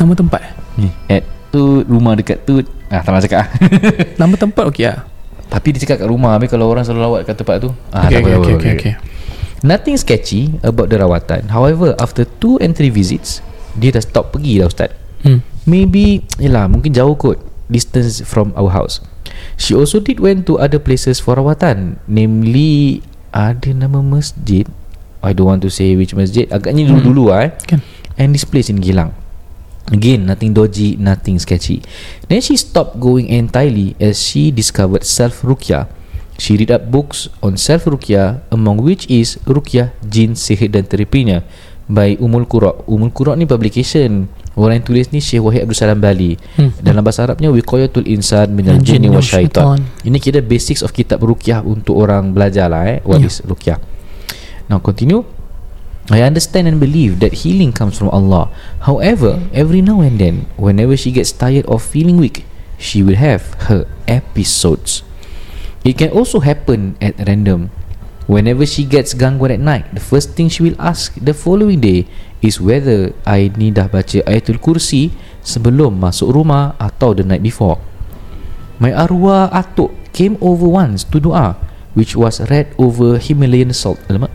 Nama 0.00 0.12
tempat 0.16 0.40
At 1.12 1.28
tu 1.52 1.84
Rumah 1.84 2.16
dekat 2.16 2.48
tu 2.48 2.64
Ah 2.88 3.04
tak 3.04 3.12
nak 3.12 3.28
cakap 3.28 3.44
ah. 3.44 3.48
Nama 4.24 4.34
tempat 4.40 4.64
okey 4.72 4.88
ah. 4.88 5.04
Tapi 5.52 5.76
dia 5.76 5.84
cakap 5.84 6.00
kat 6.00 6.08
rumah 6.08 6.32
Habis 6.32 6.48
kalau 6.48 6.72
orang 6.72 6.88
selalu 6.88 7.04
lawat 7.04 7.20
kat 7.28 7.36
tempat 7.36 7.60
tu 7.60 7.68
ah, 7.92 8.08
Okay, 8.08 8.24
tak 8.24 8.24
okay, 8.24 8.32
apa, 8.32 8.40
okay, 8.40 8.54
okay, 8.56 8.72
okay. 8.72 8.94
Nothing 9.64 9.96
sketchy 9.96 10.52
about 10.60 10.92
the 10.92 11.00
rawatan. 11.00 11.48
However, 11.48 11.96
after 11.96 12.28
two 12.28 12.60
and 12.60 12.76
three 12.76 12.92
visits, 12.92 13.40
dia 13.76 13.92
dah 13.92 14.02
stop 14.02 14.32
pergi 14.32 14.64
dah 14.64 14.68
Ustaz. 14.68 14.90
Hmm. 15.22 15.44
Maybe, 15.66 16.24
yelah, 16.38 16.70
mungkin 16.70 16.94
jauh 16.94 17.14
kot. 17.18 17.42
Distance 17.66 18.22
from 18.22 18.54
our 18.54 18.70
house. 18.70 19.02
She 19.58 19.74
also 19.74 19.98
did 19.98 20.22
went 20.22 20.46
to 20.46 20.56
other 20.56 20.78
places 20.78 21.18
for 21.18 21.34
rawatan. 21.34 21.98
Namely, 22.06 23.02
ada 23.34 23.74
nama 23.74 24.00
masjid. 24.00 24.64
I 25.20 25.34
don't 25.34 25.50
want 25.50 25.62
to 25.66 25.70
say 25.72 25.98
which 25.98 26.14
masjid. 26.14 26.46
Agaknya 26.48 26.86
dulu-dulu 26.86 27.34
lah 27.34 27.50
eh. 27.50 27.52
Kan? 27.66 27.80
And 28.14 28.32
this 28.32 28.46
place 28.46 28.70
in 28.70 28.78
Gilang. 28.78 29.12
Again, 29.90 30.26
nothing 30.26 30.54
dodgy, 30.54 30.98
nothing 30.98 31.38
sketchy. 31.38 31.82
Then 32.26 32.42
she 32.42 32.58
stopped 32.58 32.98
going 32.98 33.30
entirely 33.30 33.94
as 33.98 34.18
she 34.18 34.50
discovered 34.50 35.06
self-ruqyah. 35.06 35.86
She 36.36 36.58
read 36.58 36.70
up 36.70 36.90
books 36.92 37.32
on 37.40 37.56
self-ruqyah 37.56 38.46
among 38.52 38.84
which 38.84 39.08
is 39.08 39.40
Ruqyah 39.48 39.96
Jin 40.04 40.36
Sihir 40.36 40.68
dan 40.68 40.84
Terapinya 40.84 41.40
by 41.86 42.18
Umul 42.18 42.46
Qura. 42.50 42.74
Umul 42.90 43.10
Qura 43.14 43.34
ni 43.38 43.46
publication. 43.46 44.26
Orang 44.56 44.80
yang 44.80 44.86
tulis 44.88 45.12
ni 45.12 45.20
Syekh 45.20 45.44
Wahid 45.44 45.68
Abdul 45.68 45.76
Salam 45.76 46.00
Bali. 46.00 46.32
Hmm. 46.56 46.72
Dalam 46.80 47.04
bahasa 47.04 47.28
Arabnya 47.28 47.52
Wiqayatul 47.52 48.08
Insan 48.08 48.56
minal 48.56 48.80
jinni 48.80 49.04
jinni 49.04 49.08
wa 49.12 49.20
syaitan. 49.20 49.84
Ini 50.00 50.16
kira 50.16 50.40
basics 50.40 50.80
of 50.80 50.96
kitab 50.96 51.20
ruqyah 51.20 51.60
untuk 51.60 52.00
orang 52.00 52.32
belajar 52.32 52.72
lah 52.72 52.88
eh. 52.88 52.98
What 53.04 53.20
Ya. 53.20 53.28
is 53.28 53.44
ruqyah? 53.44 53.76
Now 54.72 54.80
continue. 54.80 55.28
I 56.08 56.22
understand 56.24 56.70
and 56.70 56.78
believe 56.78 57.18
that 57.20 57.42
healing 57.44 57.74
comes 57.74 57.98
from 57.98 58.08
Allah. 58.14 58.48
However, 58.86 59.42
every 59.52 59.82
now 59.82 60.00
and 60.00 60.16
then, 60.22 60.46
whenever 60.54 60.94
she 60.96 61.10
gets 61.10 61.34
tired 61.34 61.66
or 61.66 61.82
feeling 61.82 62.16
weak, 62.16 62.46
she 62.78 63.02
will 63.02 63.18
have 63.18 63.52
her 63.68 63.90
episodes. 64.06 65.02
It 65.84 65.98
can 65.98 66.14
also 66.14 66.40
happen 66.40 66.94
at 67.02 67.18
random. 67.20 67.74
Whenever 68.26 68.66
she 68.66 68.82
gets 68.82 69.14
gangguan 69.14 69.54
at 69.54 69.62
night, 69.62 69.86
the 69.94 70.02
first 70.02 70.34
thing 70.34 70.50
she 70.50 70.66
will 70.66 70.74
ask 70.82 71.14
the 71.14 71.30
following 71.30 71.78
day 71.78 72.10
is 72.42 72.58
whether 72.58 73.14
I 73.22 73.54
ni 73.54 73.70
dah 73.70 73.86
baca 73.86 74.18
ayatul 74.26 74.58
kursi 74.58 75.14
sebelum 75.46 75.94
masuk 76.02 76.34
rumah 76.34 76.74
atau 76.82 77.14
the 77.14 77.22
night 77.22 77.38
before. 77.38 77.78
My 78.82 78.90
arwah 78.90 79.46
atuk 79.54 79.94
came 80.10 80.34
over 80.42 80.66
once 80.66 81.06
to 81.14 81.22
dua 81.22 81.54
which 81.94 82.18
was 82.18 82.42
read 82.50 82.74
over 82.76 83.16
Himalayan 83.16 83.72
salt. 83.72 84.02
Alamak. 84.10 84.34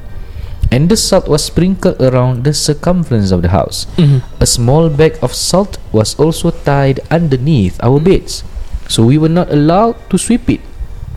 And 0.72 0.88
the 0.88 0.96
salt 0.96 1.28
was 1.28 1.44
sprinkled 1.46 2.00
around 2.00 2.48
the 2.48 2.56
circumference 2.56 3.30
of 3.30 3.44
the 3.44 3.52
house. 3.52 3.92
Mhm. 4.00 4.24
A 4.40 4.48
small 4.48 4.88
bag 4.88 5.20
of 5.20 5.36
salt 5.36 5.78
was 5.92 6.16
also 6.16 6.50
tied 6.50 7.04
underneath 7.12 7.76
our 7.84 8.00
beds. 8.00 8.48
So 8.88 9.04
we 9.04 9.20
were 9.20 9.32
not 9.32 9.52
allowed 9.52 10.00
to 10.10 10.16
sweep 10.16 10.48
it 10.48 10.64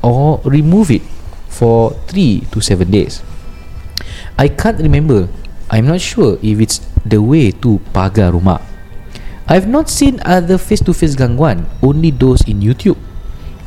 or 0.03 0.43
remove 0.45 0.91
it 0.91 1.07
for 1.55 1.95
3 2.11 2.51
to 2.51 2.59
7 2.59 2.91
days. 2.91 3.23
I 4.35 4.51
can't 4.51 4.83
remember. 4.83 5.31
I'm 5.71 5.87
not 5.87 6.03
sure 6.03 6.43
if 6.43 6.59
it's 6.59 6.83
the 7.07 7.23
way 7.23 7.55
to 7.63 7.79
pagar 7.95 8.35
rumah. 8.35 8.59
I've 9.47 9.71
not 9.71 9.87
seen 9.87 10.19
other 10.27 10.59
face-to-face 10.59 11.15
gangguan, 11.15 11.71
only 11.85 12.11
those 12.11 12.43
in 12.49 12.59
YouTube. 12.59 12.99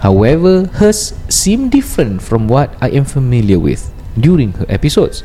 However, 0.03 0.70
hers 0.77 1.13
seem 1.29 1.70
different 1.70 2.22
from 2.22 2.51
what 2.51 2.75
I 2.82 2.89
am 2.91 3.06
familiar 3.06 3.58
with 3.58 3.89
during 4.13 4.53
her 4.60 4.67
episodes. 4.70 5.24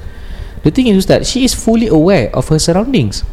The 0.63 0.71
thing 0.71 0.87
is 0.87 1.11
that 1.11 1.27
she 1.27 1.45
is 1.45 1.53
fully 1.53 1.89
aware 1.89 2.31
of 2.33 2.49
her 2.49 2.61
surroundings. 2.61 3.25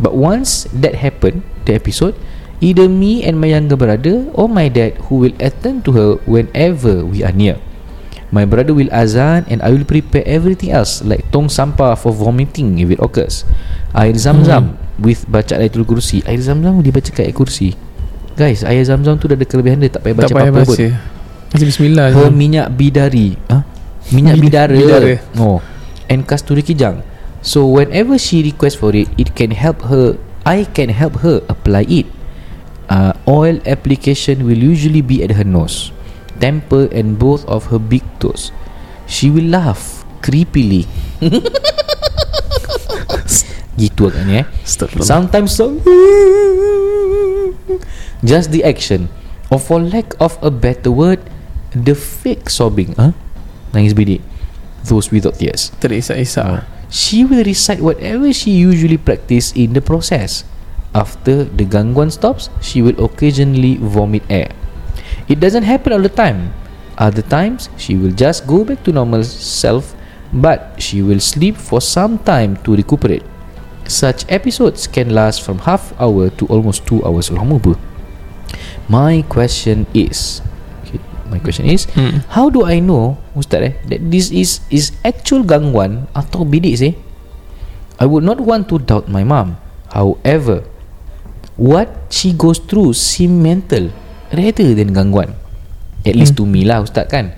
But 0.00 0.16
once 0.16 0.66
that 0.72 0.98
happened, 0.98 1.44
the 1.64 1.78
episode, 1.78 2.16
either 2.60 2.88
me 2.88 3.22
and 3.22 3.40
my 3.40 3.54
younger 3.54 3.76
brother 3.76 4.28
or 4.34 4.48
my 4.48 4.68
dad 4.68 4.98
who 5.06 5.22
will 5.22 5.36
attend 5.40 5.84
to 5.86 5.92
her 5.92 6.10
whenever 6.26 7.04
we 7.04 7.22
are 7.22 7.32
near. 7.32 7.60
My 8.32 8.48
brother 8.48 8.72
will 8.72 8.88
azan 8.88 9.44
and 9.46 9.60
I 9.60 9.68
will 9.68 9.84
prepare 9.84 10.24
everything 10.24 10.72
else 10.72 11.04
like 11.04 11.28
tong 11.28 11.52
sampah 11.52 11.94
for 11.94 12.16
vomiting 12.16 12.80
if 12.80 12.88
it 12.88 12.98
occurs. 12.98 13.44
Air 13.92 14.16
zam-zam 14.16 14.72
with 14.96 15.28
baca 15.28 15.60
ayatul 15.60 15.84
kursi. 15.84 16.24
Air 16.24 16.40
zam-zam 16.40 16.80
dibaca 16.80 17.12
kat 17.12 17.28
ayat 17.28 17.36
kursi. 17.36 17.76
Guys, 18.32 18.64
air 18.64 18.80
zam-zam 18.88 19.20
tu 19.20 19.28
dah 19.28 19.36
ada 19.36 19.44
kelebihan 19.44 19.84
dia 19.84 19.92
tak 19.92 20.08
payah 20.08 20.16
baca 20.16 20.24
Tak 20.24 20.32
payah 20.32 20.48
apa-apa 20.48 20.64
baca 20.64 20.72
pun. 20.72 20.96
Baca 21.52 21.64
bismillah 21.68 22.06
je. 22.08 22.24
minyak 22.32 22.66
bidari 22.72 23.28
ha? 23.52 23.68
Minyak 24.08 24.34
Bid- 24.40 24.44
bidara. 24.48 24.72
bidara. 24.74 25.12
Oh 25.36 25.60
And 26.08 26.24
kasturi 26.24 26.64
kijang 26.64 27.04
So 27.44 27.68
whenever 27.68 28.16
she 28.16 28.40
requests 28.40 28.80
for 28.80 28.96
it 28.96 29.12
It 29.20 29.36
can 29.36 29.52
help 29.52 29.84
her 29.92 30.16
I 30.48 30.64
can 30.64 30.88
help 30.88 31.20
her 31.20 31.44
apply 31.46 31.84
it 31.92 32.08
uh, 32.88 33.12
Oil 33.28 33.60
application 33.68 34.48
will 34.48 34.56
usually 34.58 35.04
be 35.04 35.20
at 35.20 35.36
her 35.36 35.44
nose 35.44 35.92
Temple 36.42 36.90
and 36.90 37.22
both 37.22 37.46
of 37.46 37.70
her 37.70 37.78
big 37.78 38.02
toes. 38.18 38.50
She 39.06 39.30
will 39.30 39.46
laugh 39.46 40.02
Creepily. 40.18 40.90
Gitu 43.78 44.10
agaknya 44.10 44.44
eh. 44.44 44.46
Sometimes 45.00 45.54
so. 45.54 45.78
Just 48.26 48.50
the 48.50 48.66
action. 48.66 49.06
Or 49.48 49.62
for 49.62 49.78
lack 49.78 50.18
of 50.18 50.40
a 50.40 50.48
better 50.48 50.88
word 50.88 51.20
The 51.76 51.92
fake 51.92 52.48
sobbing 52.48 52.96
huh? 52.96 53.12
Nangis 53.72 53.92
bidik. 53.92 54.24
Those 54.84 55.12
without 55.12 55.40
tears. 55.40 55.72
Tak 55.80 55.92
ada 55.92 55.96
isak-isak 56.00 56.66
She 56.92 57.24
will 57.24 57.44
recite 57.44 57.80
whatever 57.80 58.28
she 58.32 58.52
usually 58.52 59.00
practice 59.00 59.52
in 59.56 59.72
the 59.72 59.80
process. 59.80 60.44
After 60.92 61.48
the 61.48 61.64
gangguan 61.64 62.12
stops 62.12 62.52
She 62.60 62.84
will 62.84 62.96
occasionally 63.00 63.80
vomit 63.80 64.24
air 64.28 64.52
It 65.28 65.38
doesn't 65.40 65.62
happen 65.62 65.92
all 65.92 66.02
the 66.02 66.12
time. 66.12 66.52
Other 66.98 67.24
times 67.24 67.72
She 67.80 67.96
will 67.96 68.12
just 68.12 68.46
go 68.46 68.64
back 68.64 68.84
to 68.84 68.92
normal 68.92 69.24
self 69.24 69.96
But 70.32 70.80
she 70.80 71.00
will 71.04 71.20
sleep 71.20 71.56
for 71.56 71.80
some 71.80 72.16
time 72.24 72.56
to 72.64 72.72
recuperate. 72.72 73.24
Such 73.84 74.24
episodes 74.32 74.88
can 74.88 75.12
last 75.12 75.44
from 75.44 75.68
half 75.68 75.92
hour 76.00 76.30
to 76.40 76.44
almost 76.48 76.86
two 76.86 77.04
hours 77.04 77.28
Lama? 77.28 77.60
My 78.88 79.20
question 79.28 79.84
is 79.92 80.40
okay, 80.86 81.00
My 81.28 81.36
question 81.36 81.68
is 81.68 81.84
Hmm. 81.92 82.24
How 82.32 82.48
do 82.48 82.64
I 82.64 82.80
know 82.80 83.20
Ustaz 83.36 83.60
eh 83.60 83.74
That 83.92 84.00
this 84.08 84.32
is 84.32 84.64
Is 84.72 84.96
actual 85.04 85.44
gangguan 85.44 86.08
Atau 86.16 86.48
bidik 86.48 86.80
sih? 86.80 86.94
I 88.00 88.08
would 88.08 88.24
not 88.24 88.40
want 88.40 88.72
to 88.72 88.80
doubt 88.80 89.12
my 89.12 89.26
mom. 89.26 89.60
However 89.92 90.64
What 91.60 92.08
she 92.08 92.32
goes 92.32 92.56
through 92.56 92.96
Seem 92.96 93.44
mental 93.44 93.92
Rather 94.32 94.72
than 94.74 94.96
gangguan 94.96 95.36
At 96.02 96.16
least 96.16 96.34
to 96.40 96.48
me 96.48 96.64
lah 96.64 96.82
Ustaz 96.82 97.06
kan 97.12 97.36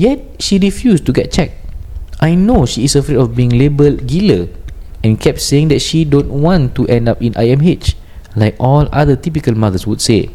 Yet 0.00 0.40
she 0.40 0.58
refused 0.58 1.04
to 1.06 1.12
get 1.12 1.30
checked 1.30 1.54
I 2.18 2.34
know 2.34 2.64
she 2.64 2.88
is 2.88 2.96
afraid 2.96 3.20
of 3.20 3.36
being 3.36 3.52
labelled 3.52 4.08
gila 4.08 4.48
And 5.04 5.20
kept 5.20 5.44
saying 5.44 5.68
that 5.68 5.84
she 5.84 6.08
don't 6.08 6.32
want 6.32 6.74
to 6.80 6.88
end 6.88 7.06
up 7.06 7.20
in 7.20 7.36
IMH 7.36 7.94
Like 8.34 8.56
all 8.56 8.88
other 8.90 9.14
typical 9.14 9.52
mothers 9.52 9.84
would 9.84 10.00
say 10.00 10.32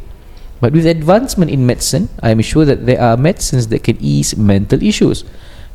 But 0.60 0.74
with 0.74 0.86
advancement 0.90 1.52
in 1.52 1.66
medicine, 1.66 2.10
I 2.22 2.32
am 2.32 2.42
sure 2.42 2.66
that 2.66 2.86
there 2.86 3.00
are 3.02 3.16
medicines 3.16 3.68
that 3.68 3.84
can 3.84 3.98
ease 4.02 4.36
mental 4.36 4.82
issues. 4.82 5.24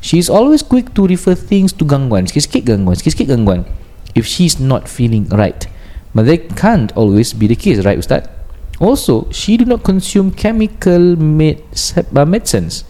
She 0.01 0.19
is 0.19 0.29
always 0.29 0.61
quick 0.61 0.93
to 0.95 1.07
refer 1.07 1.35
things 1.35 1.71
to 1.79 1.87
gangguan. 1.87 2.27
Sikit-sikit 2.27 2.67
gangguan, 2.67 2.99
sikit-sikit 2.99 3.31
gangguan. 3.31 3.63
If 4.11 4.27
she 4.27 4.43
is 4.45 4.59
not 4.59 4.91
feeling 4.91 5.31
right. 5.31 5.63
But 6.11 6.27
that 6.27 6.59
can't 6.59 6.91
always 6.99 7.31
be 7.31 7.47
the 7.47 7.55
case, 7.55 7.87
right 7.87 7.95
Ustaz? 7.95 8.27
Also, 8.81 9.29
she 9.29 9.57
do 9.57 9.65
not 9.65 9.83
consume 9.85 10.31
chemical 10.33 11.13
uh, 11.13 12.25
medicines. 12.25 12.85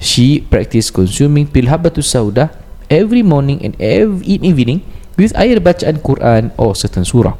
She 0.00 0.40
practice 0.40 0.88
consuming 0.88 1.52
pil 1.52 1.68
habatus 1.68 2.08
sauda 2.08 2.48
every 2.88 3.20
morning 3.20 3.60
and 3.60 3.76
every 3.76 4.40
evening 4.40 4.80
with 5.20 5.36
air 5.36 5.60
bacaan 5.60 6.00
Quran 6.00 6.56
or 6.56 6.72
certain 6.72 7.04
surah. 7.04 7.36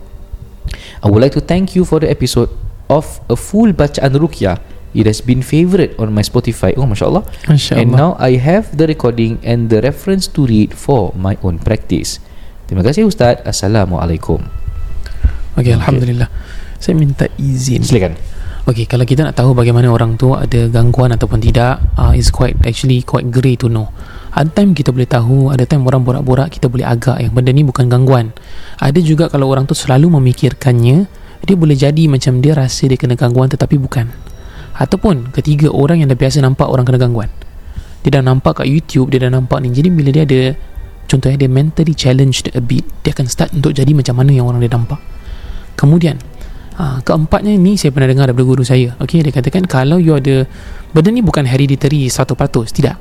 I 1.00 1.08
would 1.08 1.24
like 1.24 1.32
to 1.40 1.40
thank 1.40 1.72
you 1.72 1.88
for 1.88 1.96
the 1.96 2.12
episode 2.12 2.52
of 2.92 3.08
a 3.32 3.36
full 3.36 3.72
bacaan 3.72 4.12
ruqyah. 4.20 4.60
It 4.92 5.06
has 5.06 5.22
been 5.24 5.40
favourite 5.40 5.96
on 5.96 6.12
my 6.12 6.20
Spotify. 6.20 6.74
Oh, 6.76 6.84
masya 6.84 7.08
Allah. 7.08 7.24
Masya 7.46 7.78
And 7.78 7.94
now 7.94 8.18
I 8.18 8.36
have 8.36 8.74
the 8.76 8.90
recording 8.90 9.38
and 9.46 9.70
the 9.70 9.80
reference 9.80 10.26
to 10.34 10.44
read 10.44 10.74
for 10.74 11.14
my 11.14 11.38
own 11.46 11.62
practice. 11.62 12.18
Terima 12.66 12.82
kasih 12.84 13.06
Ustaz. 13.06 13.38
Assalamualaikum. 13.46 14.42
Okay, 15.56 15.72
Alhamdulillah 15.72 16.28
Saya 16.80 16.96
minta 16.96 17.28
izin 17.36 17.84
Silakan. 17.84 18.16
Okay, 18.68 18.84
kalau 18.84 19.08
kita 19.08 19.24
nak 19.24 19.36
tahu 19.36 19.56
bagaimana 19.56 19.88
orang 19.88 20.20
tu 20.20 20.36
ada 20.36 20.68
gangguan 20.68 21.12
ataupun 21.12 21.40
tidak 21.40 21.80
uh, 21.96 22.12
is 22.12 22.28
quite 22.28 22.56
actually 22.64 23.00
quite 23.04 23.28
grey 23.28 23.56
to 23.56 23.68
know. 23.68 23.88
Ada 24.30 24.52
time 24.52 24.76
kita 24.76 24.92
boleh 24.92 25.08
tahu, 25.08 25.50
ada 25.50 25.64
time 25.66 25.82
orang 25.88 26.04
borak-borak 26.06 26.54
kita 26.54 26.70
boleh 26.70 26.86
agak 26.86 27.18
yang 27.18 27.32
benda 27.34 27.50
ni 27.50 27.66
bukan 27.66 27.88
gangguan. 27.90 28.30
Ada 28.78 29.00
juga 29.02 29.26
kalau 29.26 29.50
orang 29.50 29.66
tu 29.66 29.74
selalu 29.74 30.12
memikirkannya, 30.20 30.96
dia 31.42 31.56
boleh 31.56 31.74
jadi 31.74 32.04
macam 32.06 32.38
dia 32.38 32.54
rasa 32.54 32.86
dia 32.86 32.94
kena 33.00 33.16
gangguan 33.18 33.50
tetapi 33.50 33.80
bukan. 33.80 34.06
Ataupun 34.76 35.34
ketiga 35.34 35.72
orang 35.72 36.04
yang 36.04 36.08
dah 36.12 36.16
biasa 36.20 36.44
nampak 36.44 36.68
orang 36.68 36.86
kena 36.86 37.00
gangguan. 37.00 37.32
Dia 38.06 38.20
dah 38.20 38.22
nampak 38.22 38.62
kat 38.62 38.70
YouTube, 38.70 39.10
dia 39.10 39.24
dah 39.24 39.34
nampak 39.34 39.60
ni. 39.66 39.74
Jadi 39.74 39.88
bila 39.90 40.14
dia 40.14 40.22
ada 40.22 40.54
contohnya 41.10 41.36
dia 41.42 41.50
mentally 41.50 41.96
challenged 41.96 42.54
a 42.54 42.62
bit, 42.62 42.86
dia 43.02 43.10
akan 43.10 43.26
start 43.26 43.50
untuk 43.50 43.74
jadi 43.74 43.90
macam 43.96 44.14
mana 44.14 44.30
yang 44.30 44.46
orang 44.46 44.62
dia 44.62 44.70
nampak. 44.70 45.00
Kemudian 45.74 46.29
ha, 46.76 47.00
Keempatnya 47.00 47.56
ni 47.56 47.74
Saya 47.80 47.90
pernah 47.90 48.10
dengar 48.10 48.30
daripada 48.30 48.46
guru 48.46 48.62
saya. 48.62 48.94
Okay 49.00 49.24
dia 49.24 49.32
katakan 49.34 49.64
Kalau 49.64 49.96
you 49.96 50.14
ada 50.14 50.44
Benda 50.94 51.10
ni 51.10 51.22
bukan 51.24 51.46
hereditary 51.48 52.06
100% 52.10 52.36
Tidak. 52.76 52.96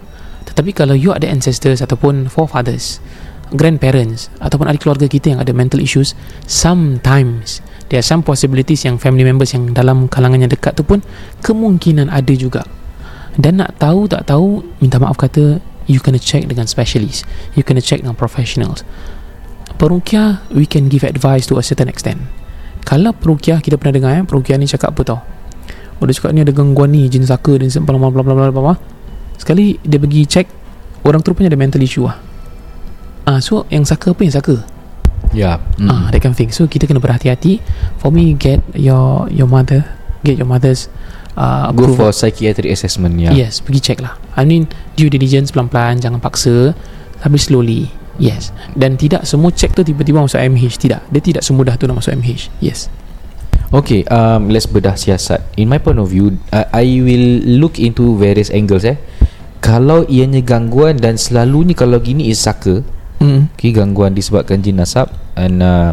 Tetapi 0.50 0.72
kalau 0.72 0.96
you 0.96 1.12
ada 1.12 1.28
ancestors 1.28 1.84
Ataupun 1.84 2.32
forefathers 2.32 3.04
grandparents 3.50 4.30
ataupun 4.38 4.70
adik 4.70 4.86
keluarga 4.86 5.10
kita 5.10 5.34
yang 5.34 5.42
ada 5.42 5.50
mental 5.54 5.82
issues 5.82 6.14
sometimes 6.46 7.66
there 7.90 7.98
are 7.98 8.06
some 8.06 8.22
possibilities 8.22 8.86
yang 8.86 9.02
family 9.02 9.26
members 9.26 9.58
yang 9.58 9.74
dalam 9.74 10.06
kalangan 10.06 10.46
yang 10.46 10.52
dekat 10.54 10.78
tu 10.78 10.86
pun 10.86 11.02
kemungkinan 11.42 12.08
ada 12.10 12.34
juga. 12.38 12.64
Dan 13.40 13.62
nak 13.62 13.78
tahu 13.82 14.06
tak 14.06 14.30
tahu 14.30 14.62
minta 14.82 15.02
maaf 15.02 15.18
kata 15.18 15.58
you 15.90 15.98
kena 15.98 16.22
check 16.22 16.46
dengan 16.46 16.70
specialist. 16.70 17.26
You 17.58 17.66
kena 17.66 17.82
check 17.82 18.06
dengan 18.06 18.14
professionals. 18.14 18.86
Perukiah 19.82 20.46
we 20.54 20.70
can 20.70 20.92
give 20.92 21.02
advice 21.02 21.50
to 21.50 21.58
a 21.58 21.66
certain 21.66 21.90
extent 21.90 22.22
kalau 22.84 23.12
perukiah 23.16 23.60
kita 23.64 23.76
pernah 23.80 23.94
dengar 23.96 24.12
ya 24.16 24.22
perukiah 24.26 24.56
ni 24.56 24.66
cakap 24.68 24.96
apa 24.96 25.02
tau 25.04 25.20
oh 26.00 26.04
dia 26.08 26.16
cakap 26.16 26.32
ni 26.36 26.42
ada 26.44 26.54
gangguan 26.56 26.90
ni 26.92 27.08
jin 27.12 27.24
saka 27.24 27.60
dan 27.60 27.70
bla 27.84 27.98
bla 27.98 28.24
bla 28.24 28.34
bla 28.50 28.52
bla 28.52 28.76
sekali 29.40 29.80
dia 29.84 30.00
pergi 30.00 30.22
check 30.28 30.48
orang 31.04 31.24
tu 31.24 31.32
rupanya 31.32 31.56
ada 31.56 31.60
mental 31.60 31.84
issue 31.84 32.08
lah 32.08 32.18
ah 33.28 33.40
so 33.40 33.64
yang 33.72 33.84
saka 33.84 34.12
apa 34.12 34.22
yang 34.24 34.36
saka 34.36 34.58
Ya 35.30 35.62
mm. 35.78 35.86
ah 35.86 36.10
that 36.10 36.26
kind 36.26 36.34
of 36.34 36.40
thing 36.40 36.50
so 36.50 36.66
kita 36.66 36.90
kena 36.90 36.98
berhati-hati 36.98 37.62
for 38.02 38.10
me 38.10 38.34
get 38.34 38.66
your 38.74 39.30
your 39.30 39.46
mother 39.46 39.86
get 40.26 40.42
your 40.42 40.50
mother's 40.50 40.90
uh, 41.40 41.72
Go 41.72 41.88
approval. 41.88 42.12
for 42.12 42.16
psychiatric 42.16 42.72
assessment 42.72 43.16
ya. 43.16 43.32
Yes, 43.32 43.64
pergi 43.64 43.80
check 43.80 44.00
lah. 44.04 44.20
I 44.36 44.44
mean, 44.44 44.68
due 45.00 45.08
diligence 45.08 45.56
pelan-pelan, 45.56 46.04
jangan 46.04 46.20
paksa, 46.20 46.76
tapi 47.24 47.40
slowly. 47.40 47.88
Yes. 48.20 48.52
Dan 48.76 49.00
tidak 49.00 49.24
semua 49.24 49.50
check 49.56 49.72
tu 49.72 49.82
tiba-tiba 49.82 50.20
masuk 50.20 50.38
MH. 50.38 50.76
Tidak. 50.78 51.02
Dia 51.08 51.22
tidak 51.24 51.42
semudah 51.42 51.80
tu 51.80 51.88
nak 51.88 52.04
masuk 52.04 52.14
MH. 52.20 52.52
Yes. 52.60 52.92
Okay, 53.70 54.02
um, 54.10 54.50
let's 54.50 54.66
bedah 54.66 54.98
siasat. 54.98 55.46
In 55.56 55.70
my 55.70 55.78
point 55.78 56.02
of 56.02 56.10
view, 56.10 56.42
uh, 56.50 56.66
I 56.74 57.00
will 57.06 57.46
look 57.62 57.78
into 57.78 58.18
various 58.18 58.50
angles 58.50 58.82
eh. 58.82 58.98
Kalau 59.62 60.10
ianya 60.10 60.42
gangguan 60.42 60.98
dan 60.98 61.22
selalunya 61.22 61.78
kalau 61.78 62.02
gini 62.02 62.34
is 62.34 62.42
saka, 62.42 62.82
Mm. 63.20 63.52
okay, 63.52 63.76
gangguan 63.76 64.16
disebabkan 64.16 64.64
jin 64.64 64.80
nasab 64.80 65.12
and 65.36 65.60
uh, 65.60 65.92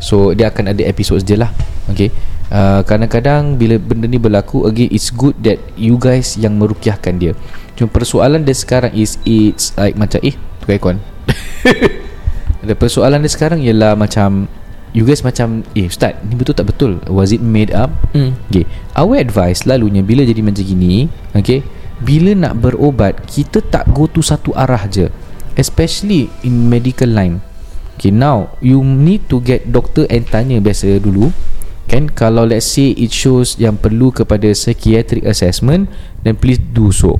so 0.00 0.32
dia 0.32 0.48
akan 0.48 0.72
ada 0.72 0.82
episod 0.88 1.20
dia 1.20 1.36
lah. 1.36 1.52
Okay. 1.92 2.08
Uh, 2.52 2.84
kadang-kadang 2.84 3.56
bila 3.56 3.80
benda 3.80 4.04
ni 4.08 4.20
berlaku 4.20 4.68
again 4.68 4.88
it's 4.92 5.08
good 5.08 5.32
that 5.40 5.56
you 5.76 6.00
guys 6.00 6.36
yang 6.40 6.56
merukiahkan 6.56 7.16
dia. 7.20 7.32
Cuma 7.76 7.92
persoalan 7.92 8.44
dia 8.44 8.56
sekarang 8.56 8.92
is 8.96 9.20
it's 9.24 9.76
like 9.76 9.96
macam 9.96 10.20
eh 10.24 10.36
tukar 10.60 10.76
aircon. 10.76 10.96
Ada 12.62 12.74
persoalan 12.78 13.22
dia 13.26 13.30
sekarang 13.30 13.58
ialah 13.58 13.98
macam 13.98 14.46
you 14.92 15.02
guys 15.08 15.24
macam 15.24 15.64
eh 15.72 15.88
ustaz 15.88 16.14
ni 16.28 16.36
betul 16.36 16.54
tak 16.54 16.66
betul? 16.68 16.92
Was 17.08 17.32
it 17.34 17.42
made 17.42 17.72
up? 17.74 17.90
Mm. 18.12 18.36
Okay. 18.52 18.68
Our 18.94 19.18
advice 19.18 19.64
selalunya 19.64 20.04
Bila 20.04 20.22
jadi 20.22 20.44
macam 20.44 20.62
gini 20.62 21.08
Okay 21.32 21.64
Bila 22.04 22.36
nak 22.36 22.60
berobat 22.60 23.24
Kita 23.24 23.64
tak 23.64 23.88
go 23.96 24.04
to 24.06 24.20
satu 24.20 24.52
arah 24.52 24.84
je. 24.86 25.08
Especially 25.56 26.32
in 26.44 26.68
medical 26.68 27.08
line. 27.08 27.40
Okay 27.96 28.12
now 28.12 28.52
You 28.60 28.84
need 28.84 29.26
to 29.32 29.40
get 29.40 29.72
doctor 29.72 30.04
and 30.12 30.28
tanya 30.28 30.60
biasa 30.60 31.00
dulu. 31.00 31.32
Kan 31.88 32.12
Kalau 32.12 32.44
let's 32.44 32.68
say 32.68 32.92
it 32.94 33.10
shows 33.10 33.56
Yang 33.56 33.88
perlu 33.88 34.12
kepada 34.12 34.52
psychiatric 34.52 35.24
assessment 35.24 35.88
Then 36.22 36.36
please 36.36 36.60
do 36.60 36.92
so 36.92 37.18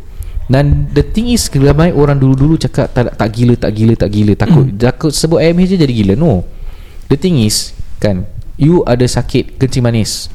dan 0.51 0.91
the 0.91 1.05
thing 1.07 1.31
is 1.31 1.47
Ramai 1.53 1.95
orang 1.95 2.19
dulu-dulu 2.19 2.59
cakap 2.59 2.91
Tak, 2.91 3.15
tak 3.15 3.29
gila, 3.31 3.55
tak 3.55 3.73
gila, 3.79 3.95
tak 3.95 4.11
gila. 4.11 4.33
Takut, 4.35 4.65
Hmm. 4.67 4.79
takut 4.79 5.13
sebut 5.15 5.39
AMH 5.39 5.75
je 5.75 5.77
jadi 5.79 5.95
gila. 5.95 6.15
No. 6.19 6.43
The 7.07 7.19
thing 7.19 7.39
is 7.39 7.77
Kan 8.03 8.27
You 8.59 8.83
ada 8.85 9.03
sakit 9.07 9.57
kencing 9.59 9.83
manis. 9.83 10.29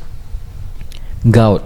Gout. 1.27 1.63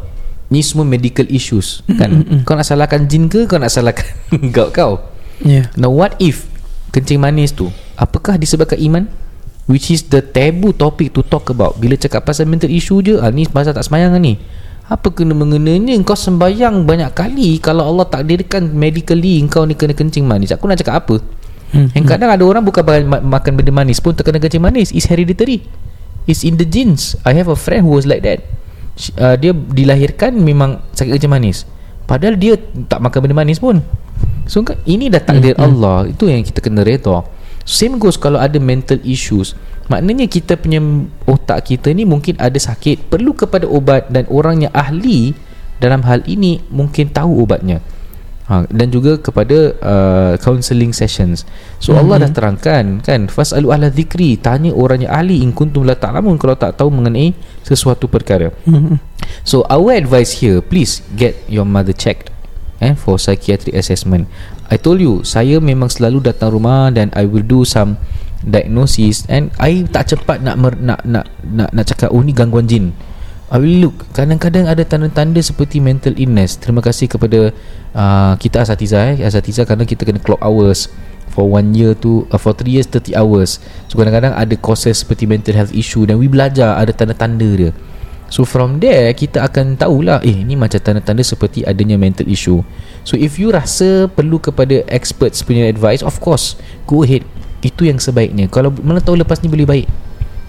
Ni 0.51 0.59
semua 0.59 0.83
medical 0.83 1.23
issues 1.31 1.79
kan. 1.87 2.11
mm, 2.11 2.23
mm. 2.27 2.41
kau 2.43 2.59
nak 2.59 2.67
salahkan 2.67 3.07
jin 3.07 3.31
ke 3.31 3.47
kau 3.47 3.55
nak 3.55 3.71
salahkan 3.71 4.03
gout 4.55 4.75
kau? 4.75 4.99
Yeah. 5.41 5.71
now 5.79 5.89
what 5.89 6.13
if 6.21 6.45
kencing 6.91 7.17
manis 7.23 7.55
tu 7.55 7.71
apakah 7.95 8.35
disebabkan 8.35 8.77
iman? 8.83 9.03
Which 9.71 9.87
is 9.93 10.11
the 10.11 10.19
taboo 10.19 10.75
topic 10.75 11.15
to 11.15 11.23
talk 11.23 11.47
about. 11.47 11.79
Bila 11.79 11.95
cakap 11.95 12.27
pasal 12.27 12.49
mental 12.51 12.67
issue 12.67 12.99
je 12.99 13.15
ah, 13.15 13.31
ni 13.31 13.47
pasal 13.47 13.71
tak 13.71 13.87
semayang 13.87 14.11
ni 14.19 14.35
apa 14.87 15.07
kena 15.13 15.37
mengenanya 15.37 15.93
kau 16.01 16.17
sembayang 16.17 16.83
banyak 16.83 17.11
kali 17.13 17.61
kalau 17.61 17.87
Allah 17.87 18.07
takdirkan 18.09 18.73
medically 18.73 19.39
kau 19.47 19.63
ni 19.63 19.77
kena 19.77 19.93
kencing 19.93 20.25
manis? 20.25 20.51
Aku 20.55 20.65
nak 20.65 20.81
cakap 20.81 21.05
apa? 21.05 21.17
Hmm. 21.71 21.87
yang 21.95 22.03
kadang 22.03 22.27
ada 22.27 22.43
orang 22.43 22.67
bukan 22.67 22.83
makan 23.07 23.51
benda 23.55 23.71
manis 23.71 24.03
pun 24.03 24.11
terkena 24.11 24.43
kencing 24.43 24.59
manis. 24.59 24.91
Is 24.91 25.07
hereditary. 25.07 25.63
It's 26.27 26.43
in 26.43 26.59
the 26.59 26.67
genes. 26.67 27.15
I 27.23 27.31
have 27.39 27.47
a 27.47 27.55
friend 27.55 27.87
who 27.87 27.95
was 27.95 28.03
like 28.03 28.21
that. 28.27 28.43
Uh, 29.15 29.39
dia 29.39 29.55
dilahirkan 29.55 30.35
memang 30.35 30.83
sakit 30.91 31.15
kencing 31.15 31.31
manis. 31.31 31.63
Padahal 32.05 32.35
dia 32.35 32.59
tak 32.91 32.99
makan 32.99 33.19
benda 33.23 33.35
manis 33.39 33.57
pun. 33.63 33.79
So 34.51 34.67
kan 34.67 34.83
ini 34.83 35.07
dah 35.07 35.23
takdir 35.23 35.55
Hmm, 35.55 35.63
hmm. 35.63 35.67
Allah. 35.79 35.97
Itu 36.11 36.27
yang 36.27 36.43
kita 36.43 36.59
kena 36.59 36.83
reda 36.83 37.23
same 37.63 37.97
goes 37.97 38.17
kalau 38.17 38.41
ada 38.41 38.57
mental 38.57 38.97
issues 39.03 39.53
maknanya 39.87 40.25
kita 40.25 40.55
punya 40.55 40.79
otak 41.27 41.67
kita 41.67 41.91
ni 41.91 42.07
mungkin 42.07 42.39
ada 42.39 42.55
sakit 42.55 43.11
perlu 43.11 43.35
kepada 43.35 43.67
ubat 43.67 44.07
dan 44.07 44.23
orang 44.31 44.63
yang 44.65 44.73
ahli 44.73 45.35
dalam 45.77 46.01
hal 46.05 46.23
ini 46.25 46.61
mungkin 46.71 47.11
tahu 47.11 47.43
ubatnya 47.43 47.81
ha, 48.47 48.63
dan 48.71 48.87
juga 48.87 49.19
kepada 49.19 49.75
uh, 49.83 50.33
counselling 50.39 50.95
sessions 50.95 51.43
so 51.81 51.91
Allah 51.91 52.17
Mhm. 52.17 52.23
dah 52.23 52.31
terangkan 52.31 52.85
kan 53.03 53.27
fasalu 53.27 53.67
ahla 53.73 53.91
zikri 53.91 54.39
tanya 54.39 54.71
orang 54.71 55.03
yang 55.03 55.11
ahli 55.11 55.43
in 55.43 55.51
kuntum 55.51 55.83
la 55.83 55.97
ta'lamun 55.99 56.39
kalau 56.39 56.55
tak 56.55 56.79
tahu 56.79 56.87
mengenai 56.87 57.35
sesuatu 57.61 58.07
perkara 58.07 58.53
Mm. 58.63 58.95
So 59.45 59.63
our 59.69 59.93
advice 59.95 60.41
here 60.43 60.59
Please 60.65 61.05
get 61.13 61.37
your 61.47 61.63
mother 61.63 61.93
checked 61.93 62.30
eh, 62.81 62.93
For 62.97 63.15
psychiatric 63.21 63.77
assessment. 63.77 64.27
I 64.67 64.75
told 64.81 64.99
you 64.99 65.21
Saya 65.21 65.61
memang 65.61 65.87
selalu 65.87 66.33
datang 66.33 66.51
rumah 66.51 66.89
Dan 66.89 67.13
I 67.13 67.29
will 67.29 67.45
do 67.45 67.63
some 67.63 68.01
Diagnosis 68.41 69.29
And 69.29 69.53
I 69.61 69.85
tak 69.85 70.09
cepat 70.11 70.41
nak 70.41 70.57
mer, 70.57 70.73
nak, 70.81 71.05
nak 71.05 71.29
nak 71.45 71.69
nak 71.71 71.85
cakap 71.85 72.09
Oh 72.09 72.25
ni 72.25 72.33
gangguan 72.33 72.65
jin. 72.65 72.89
I 73.51 73.59
will 73.61 73.77
look. 73.87 74.09
Kadang-kadang 74.17 74.65
ada 74.65 74.81
tanda-tanda 74.81 75.37
Seperti 75.45 75.77
mental 75.77 76.17
illness. 76.17 76.57
Terima 76.57 76.81
kasih 76.81 77.05
kepada 77.05 77.53
uh, 77.93 78.33
Kita 78.41 78.65
asatiza 78.65 79.13
eh. 79.13 79.21
Asatiza 79.21 79.61
kerana 79.69 79.85
kita 79.85 80.09
kena 80.09 80.17
clock 80.17 80.41
hours 80.41 80.89
For 81.29 81.45
one 81.47 81.77
year 81.77 81.93
tu 81.93 82.25
uh, 82.33 82.41
For 82.41 82.57
three 82.57 82.81
years 82.81 82.89
30 82.89 83.13
hours. 83.13 83.61
So 83.85 84.01
kadang-kadang 84.01 84.33
ada 84.33 84.55
causes 84.57 85.05
Seperti 85.05 85.29
mental 85.29 85.53
health 85.53 85.77
issue 85.77 86.09
Dan 86.09 86.17
we 86.17 86.25
belajar 86.25 86.81
Ada 86.81 86.97
tanda-tanda 86.97 87.45
dia 87.45 87.71
So 88.31 88.47
from 88.47 88.79
there 88.79 89.11
kita 89.11 89.43
akan 89.43 89.75
tahulah 89.75 90.23
eh 90.23 90.39
ni 90.47 90.55
macam 90.55 90.79
tanda-tanda 90.79 91.19
seperti 91.19 91.67
adanya 91.67 91.99
mental 91.99 92.23
issue. 92.31 92.63
So 93.03 93.19
if 93.19 93.35
you 93.35 93.51
rasa 93.51 94.07
perlu 94.07 94.39
kepada 94.39 94.87
experts 94.87 95.43
punya 95.43 95.67
advice 95.67 95.99
of 95.99 96.15
course 96.23 96.55
go 96.87 97.03
ahead. 97.03 97.27
Itu 97.59 97.85
yang 97.85 97.99
sebaiknya. 97.99 98.47
Kalau 98.47 98.71
mana 98.71 99.03
tahu 99.03 99.19
lepas 99.19 99.43
ni 99.43 99.51
boleh 99.51 99.67
baik. 99.67 99.87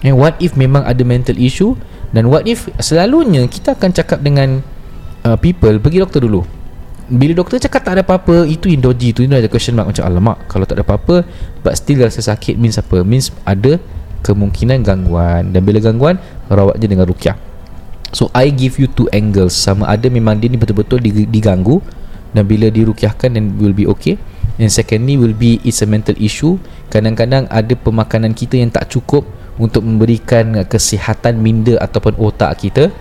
And 0.01 0.15
what 0.15 0.39
if 0.39 0.55
memang 0.55 0.87
ada 0.87 1.03
mental 1.03 1.35
issue 1.35 1.75
dan 2.15 2.31
what 2.31 2.47
if 2.47 2.71
selalunya 2.79 3.43
kita 3.51 3.75
akan 3.75 3.91
cakap 3.91 4.23
dengan 4.23 4.63
uh, 5.27 5.35
people 5.35 5.75
pergi 5.83 5.99
doktor 5.99 6.23
dulu. 6.23 6.47
Bila 7.11 7.35
doktor 7.35 7.59
cakap 7.59 7.83
tak 7.83 7.99
ada 7.99 8.01
apa-apa 8.07 8.47
Itu 8.47 8.71
yang 8.71 8.79
Itu 8.79 9.27
ada 9.27 9.51
question 9.51 9.75
mark 9.75 9.91
Macam 9.91 10.07
alamak 10.07 10.47
Kalau 10.47 10.63
tak 10.63 10.79
ada 10.79 10.87
apa-apa 10.87 11.27
But 11.59 11.75
still 11.75 11.99
rasa 11.99 12.23
sakit 12.23 12.55
Means 12.55 12.79
apa 12.79 13.03
Means 13.03 13.27
ada 13.43 13.75
Kemungkinan 14.23 14.87
gangguan 14.87 15.51
Dan 15.51 15.67
bila 15.67 15.83
gangguan 15.83 16.15
Rawat 16.47 16.79
je 16.79 16.87
dengan 16.87 17.03
rukyah 17.03 17.35
So 18.13 18.29
I 18.31 18.53
give 18.53 18.77
you 18.77 18.85
two 18.85 19.09
angles. 19.09 19.57
Sama 19.57 19.89
ada 19.89 20.05
memang 20.07 20.37
dia 20.37 20.47
ni 20.47 20.55
betul-betul 20.61 21.01
diganggu 21.01 21.81
Dan 22.29 22.45
bila 22.45 22.69
dirukyahkan 22.69 23.33
Then 23.33 23.57
will 23.57 23.73
be 23.73 23.89
okay. 23.89 24.21
And 24.61 24.69
secondly 24.69 25.17
will 25.17 25.33
be 25.33 25.57
It's 25.65 25.81
a 25.81 25.89
mental 25.89 26.13
issue. 26.21 26.61
Kadang-kadang 26.93 27.49
ada 27.49 27.73
pemakanan 27.73 28.37
kita 28.37 28.61
yang 28.61 28.69
tak 28.69 28.93
cukup 28.93 29.25
Untuk 29.57 29.81
memberikan 29.81 30.61
kesihatan 30.69 31.41
minda 31.41 31.81
Ataupun 31.81 32.13
otak 32.21 32.61
kita. 32.61 32.93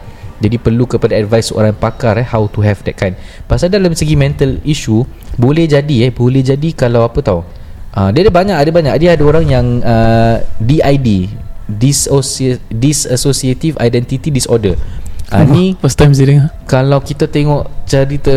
Jadi 0.42 0.58
perlu 0.58 0.88
kepada 0.90 1.14
advice 1.14 1.52
seorang 1.52 1.76
pakar 1.76 2.18
eh, 2.18 2.26
How 2.26 2.48
to 2.48 2.64
have 2.64 2.80
that 2.88 2.96
kind. 2.96 3.14
Pasal 3.44 3.68
dalam 3.68 3.92
segi 3.92 4.16
mental 4.16 4.64
issue 4.64 5.04
Boleh 5.36 5.68
jadi 5.68 6.08
eh 6.08 6.10
Boleh 6.10 6.40
jadi 6.40 6.72
kalau 6.72 7.04
apa 7.04 7.20
tau. 7.20 7.44
Uh, 7.92 8.08
Dia 8.16 8.24
ada 8.24 8.32
banyak 8.32 8.56
Ada 8.56 8.70
banyak. 8.72 8.94
Dia 8.96 9.12
ada 9.12 9.24
orang 9.28 9.44
yang 9.44 9.66
uh, 9.84 10.40
DID 10.56 11.28
Dissoci- 11.72 12.60
Dissociative 12.68 13.78
Identity 13.78 14.28
Disorder 14.34 14.74
uh, 15.32 15.44
Ni 15.48 15.74
First 15.76 15.96
time 15.96 16.12
saya 16.12 16.26
dengar. 16.28 16.46
kalau 16.64 17.00
kita 17.00 17.26
tengok 17.26 17.66
cerita 17.84 18.32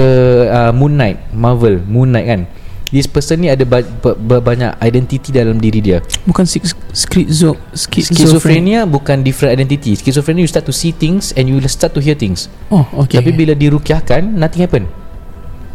uh, 0.47 0.71
Moon 0.71 0.91
Knight 0.91 1.19
Marvel 1.31 1.84
Moon 1.84 2.10
Knight 2.10 2.25
kan 2.25 2.41
this 2.89 3.05
person 3.05 3.43
ni 3.43 3.49
ada 3.49 3.62
ba- 3.62 3.84
ba- 3.99 4.15
ba- 4.15 4.39
banyak 4.39 4.71
identity 4.79 5.27
dalam 5.29 5.60
diri 5.60 5.84
dia. 5.84 5.99
Bukan 6.23 6.47
schiz- 6.47 6.77
schizo 6.95 7.58
schizophrenia 7.75 8.15
schizophrenia 8.15 8.79
bukan 8.86 9.19
different 9.19 9.51
identity. 9.51 9.93
Schizophrenia 9.93 10.39
you 10.39 10.47
start 10.47 10.63
to 10.63 10.71
see 10.71 10.95
things 10.95 11.36
and 11.36 11.45
you 11.45 11.60
will 11.60 11.67
start 11.67 11.91
to 11.91 11.99
hear 11.99 12.15
things. 12.15 12.47
Oh 12.71 12.88
okay. 12.95 13.19
Tapi 13.19 13.36
bila 13.36 13.51
dirukyahkan 13.51 14.23
nothing 14.31 14.63
happen. 14.63 14.84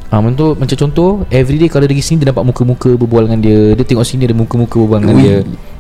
Ah, 0.09 0.19
untuk 0.19 0.57
macam 0.57 0.75
contoh 0.75 1.23
Everyday 1.29 1.69
kalau 1.69 1.87
dari 1.87 2.03
sini 2.03 2.19
Dia 2.19 2.35
nampak 2.35 2.43
muka-muka 2.43 2.91
berbual 2.97 3.31
dengan 3.31 3.41
dia. 3.45 3.61
Dia 3.79 3.85
tengok 3.85 4.03
sini 4.03 4.27
ada 4.27 4.35
muka-muka 4.35 4.75
berbual 4.75 4.99
dengan 4.99 5.15
Ui. 5.15 5.23
dia. 5.23 5.37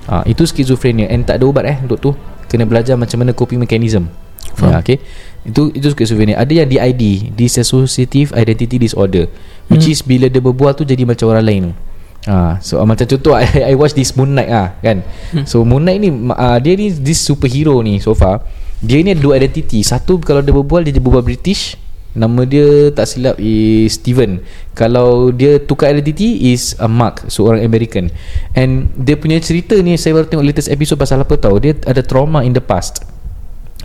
Ah, 0.07 0.23
Itu 0.23 0.45
schizophrenia 0.45 1.09
And 1.09 1.25
tak 1.25 1.41
ada 1.41 1.51
ubat 1.51 1.65
eh 1.65 1.79
Untuk 1.81 1.99
tu. 1.99 2.11
Kena 2.47 2.63
belajar 2.63 2.95
macam 2.95 3.17
mana 3.17 3.33
coping 3.33 3.59
mechanism 3.59 4.07
Faham. 4.57 4.75
ya, 4.75 4.83
okay. 4.83 4.99
Itu 5.41 5.73
itu 5.73 5.89
schizophrenia 5.97 6.37
Ada 6.37 6.53
yang 6.53 6.69
DID 6.69 7.33
Dissociative 7.33 8.37
Identity 8.37 8.77
Disorder 8.77 9.25
Which 9.73 9.89
Hmm. 9.89 9.95
is 9.97 10.05
bila 10.05 10.29
dia 10.29 10.43
berbual 10.43 10.77
tu 10.77 10.85
Jadi 10.85 11.09
macam 11.09 11.33
orang 11.33 11.47
lain 11.49 11.65
Ah, 12.29 12.61
so 12.61 12.77
uh, 12.77 12.85
macam 12.85 13.09
contoh 13.09 13.33
I, 13.41 13.73
I 13.73 13.75
watch 13.81 13.97
this 13.97 14.13
Moon 14.13 14.37
Knight 14.37 14.53
ah 14.53 14.77
kan. 14.85 15.01
Hmm. 15.33 15.49
So 15.49 15.65
Moon 15.65 15.89
Knight 15.89 16.05
ni 16.05 16.13
uh, 16.13 16.61
dia 16.61 16.77
ni 16.77 16.93
this 16.93 17.17
superhero 17.17 17.81
ni 17.81 17.97
so 17.97 18.13
far. 18.13 18.45
Dia 18.85 19.01
ni 19.01 19.17
ada 19.17 19.25
dua 19.25 19.41
identity. 19.41 19.81
Satu 19.81 20.21
kalau 20.21 20.45
dia 20.45 20.53
berbual 20.53 20.85
dia 20.85 20.93
berbual 21.01 21.25
British. 21.25 21.81
Nama 22.13 22.43
dia 22.45 22.93
tak 22.93 23.09
silap 23.09 23.41
is 23.41 23.97
Steven. 23.97 24.45
Kalau 24.77 25.33
dia 25.33 25.63
tukar 25.65 25.97
identity 25.97 26.53
is 26.53 26.77
a 26.77 26.85
uh, 26.85 26.93
Mark, 26.93 27.25
seorang 27.33 27.65
American. 27.65 28.13
And 28.53 28.93
dia 29.01 29.17
punya 29.17 29.41
cerita 29.41 29.79
ni 29.81 29.97
saya 29.97 30.21
baru 30.21 30.29
tengok 30.29 30.45
latest 30.45 30.69
episode 30.69 31.01
pasal 31.01 31.25
apa 31.25 31.41
tahu. 31.41 31.57
Dia 31.57 31.73
ada 31.89 32.05
trauma 32.05 32.45
in 32.45 32.53
the 32.53 32.61
past. 32.61 33.01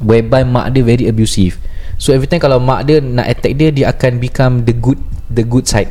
Whereby 0.03 0.43
mak 0.43 0.75
dia 0.75 0.83
very 0.83 1.07
abusive. 1.07 1.59
So 1.95 2.11
every 2.11 2.27
time 2.27 2.43
kalau 2.43 2.59
mak 2.59 2.87
dia 2.87 2.99
nak 2.99 3.31
attack 3.31 3.55
dia 3.55 3.71
dia 3.71 3.85
akan 3.91 4.19
become 4.19 4.67
the 4.67 4.75
good 4.75 4.99
the 5.31 5.43
good 5.47 5.65
side 5.65 5.87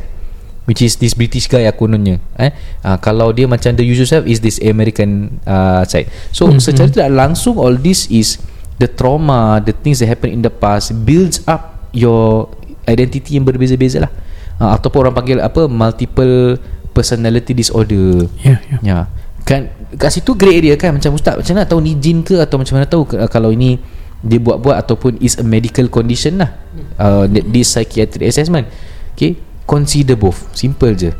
which 0.65 0.81
is 0.81 0.97
this 0.97 1.13
British 1.13 1.45
guy 1.45 1.65
kononnya 1.73 2.17
eh 2.41 2.51
uh, 2.81 2.97
kalau 2.97 3.31
dia 3.31 3.45
macam 3.45 3.73
the 3.77 3.85
usual 3.85 4.09
self 4.09 4.25
is 4.25 4.41
this 4.41 4.57
American 4.61 5.37
uh, 5.45 5.85
side 5.85 6.09
so 6.33 6.49
mm-hmm. 6.49 6.61
secara 6.61 6.89
tidak 6.89 7.09
langsung 7.13 7.55
all 7.61 7.77
this 7.77 8.09
is 8.09 8.41
the 8.81 8.89
trauma 8.89 9.61
the 9.61 9.71
things 9.71 10.01
that 10.01 10.09
happen 10.09 10.33
in 10.33 10.41
the 10.41 10.51
past 10.51 10.91
builds 11.05 11.39
up 11.45 11.85
your 11.95 12.49
identity 12.89 13.37
yang 13.37 13.45
berbeza-beza 13.45 14.03
lah 14.03 14.11
uh, 14.59 14.73
ataupun 14.75 15.07
orang 15.07 15.15
panggil 15.15 15.37
apa 15.39 15.69
multiple 15.69 16.57
personality 16.91 17.53
disorder 17.53 18.25
yeah, 18.41 18.59
yeah. 18.67 18.81
yeah. 18.81 19.03
kan 19.45 19.69
kat 19.95 20.09
situ 20.09 20.33
grey 20.33 20.57
area 20.59 20.73
kan 20.75 20.97
macam 20.97 21.13
ustaz 21.13 21.37
macam 21.37 21.53
mana 21.55 21.69
tahu 21.69 21.79
ni 21.79 21.93
jin 22.01 22.25
ke 22.25 22.41
atau 22.41 22.57
macam 22.57 22.81
mana 22.81 22.89
tahu 22.89 23.05
kalau 23.29 23.53
ini 23.53 23.77
dia 24.21 24.39
buat-buat 24.39 24.77
ataupun 24.85 25.19
is 25.19 25.35
a 25.41 25.45
medical 25.45 25.89
condition 25.91 26.39
lah. 26.39 26.55
Uh, 26.95 27.27
this 27.27 27.75
psychiatric 27.75 28.29
assessment. 28.29 28.69
Okay 29.15 29.39
consider 29.65 30.15
both. 30.15 30.47
Simple 30.53 30.93
je. 30.95 31.11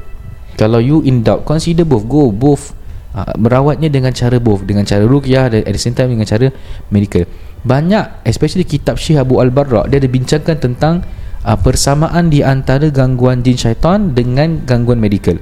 Kalau 0.56 0.80
you 0.80 1.04
in 1.04 1.26
doubt 1.26 1.44
consider 1.44 1.84
both. 1.84 2.08
Go 2.08 2.32
both 2.32 2.72
uh, 3.12 3.34
merawatnya 3.36 3.92
dengan 3.92 4.16
cara 4.16 4.40
both. 4.40 4.64
Dengan 4.64 4.88
cara 4.88 5.04
ruqyah 5.04 5.52
dan 5.52 5.62
at 5.66 5.74
the 5.74 5.82
same 5.82 5.98
time 5.98 6.14
dengan 6.14 6.26
cara 6.26 6.54
medical. 6.94 7.28
Banyak 7.66 8.24
especially 8.30 8.64
kitab 8.64 9.02
Syekh 9.02 9.18
Abu 9.18 9.42
Al-Barra 9.42 9.90
dia 9.90 9.98
ada 9.98 10.06
bincangkan 10.06 10.62
tentang 10.62 11.02
uh, 11.44 11.58
persamaan 11.58 12.30
di 12.30 12.46
antara 12.46 12.88
gangguan 12.94 13.42
jin 13.42 13.58
syaitan 13.58 14.14
dengan 14.14 14.64
gangguan 14.64 15.02
medical. 15.02 15.36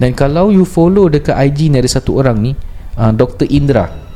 Dan 0.00 0.16
kalau 0.16 0.48
you 0.48 0.64
follow 0.64 1.12
dekat 1.12 1.36
IG 1.36 1.72
ni 1.72 1.80
ada 1.80 1.88
satu 1.88 2.20
orang 2.20 2.40
ni 2.40 2.52
uh, 2.96 3.12
Dr. 3.12 3.48
Indra 3.48 4.09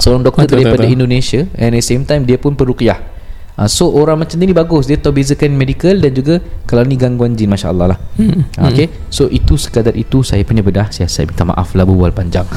seorang 0.00 0.22
doktor 0.24 0.48
daripada 0.48 0.86
Indonesia 0.88 1.44
and 1.58 1.76
at 1.76 1.80
the 1.80 1.84
same 1.84 2.04
time 2.06 2.24
dia 2.24 2.36
pun 2.38 2.56
peruqyah. 2.56 3.12
Ha, 3.52 3.68
so 3.68 3.92
orang 3.92 4.24
macam 4.24 4.40
ni 4.40 4.48
bagus. 4.56 4.88
Dia 4.88 4.96
tahu 4.96 5.20
bezakan 5.20 5.52
medical 5.52 6.00
Dan 6.00 6.16
juga 6.16 6.40
Kalau 6.64 6.88
ni 6.88 6.96
gangguan 6.96 7.36
jin 7.36 7.52
Masya 7.52 7.68
Allah 7.68 7.92
lah. 7.92 7.98
Hmm. 8.16 8.48
ha, 8.56 8.72
okay? 8.72 8.88
So 9.12 9.28
itu 9.28 9.60
sekadar 9.60 9.92
itu 9.92 10.24
Saya 10.24 10.40
punya 10.40 10.64
bedah. 10.64 10.88
Saya, 10.88 11.04
saya 11.12 11.28
minta 11.28 11.44
maaf 11.44 11.76
lah 11.76 11.84
Berbual 11.84 12.16
panjang. 12.16 12.48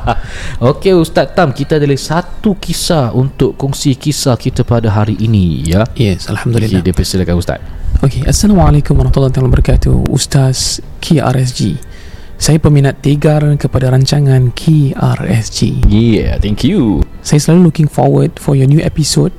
Okay 0.74 0.90
Ustaz 0.90 1.38
Tam 1.38 1.54
Kita 1.54 1.78
ada 1.78 1.86
satu 1.94 2.58
kisah 2.58 3.14
Untuk 3.14 3.54
kongsi 3.54 3.94
kisah 3.94 4.34
kita 4.34 4.66
pada 4.66 4.90
hari 4.90 5.14
ini 5.22 5.70
ya. 5.70 5.86
Yes 5.94 6.26
Alhamdulillah. 6.26 6.82
Okay, 6.82 6.90
Dia 6.90 6.94
persilakan 6.98 7.34
Ustaz. 7.38 7.62
Okay 8.02 8.26
Assalamualaikum 8.26 8.98
warahmatullahi 8.98 9.30
wabarakatuh 9.30 10.10
Ustaz 10.10 10.82
KRSG 10.98 11.93
saya 12.36 12.58
peminat 12.58 13.00
tegar 13.00 13.40
kepada 13.56 13.94
rancangan 13.94 14.50
KRSG. 14.52 15.86
Yeah, 15.86 16.36
thank 16.42 16.66
you. 16.66 17.06
Saya 17.22 17.40
selalu 17.40 17.70
looking 17.70 17.88
forward 17.88 18.36
for 18.36 18.58
your 18.58 18.66
new 18.66 18.82
episode 18.82 19.30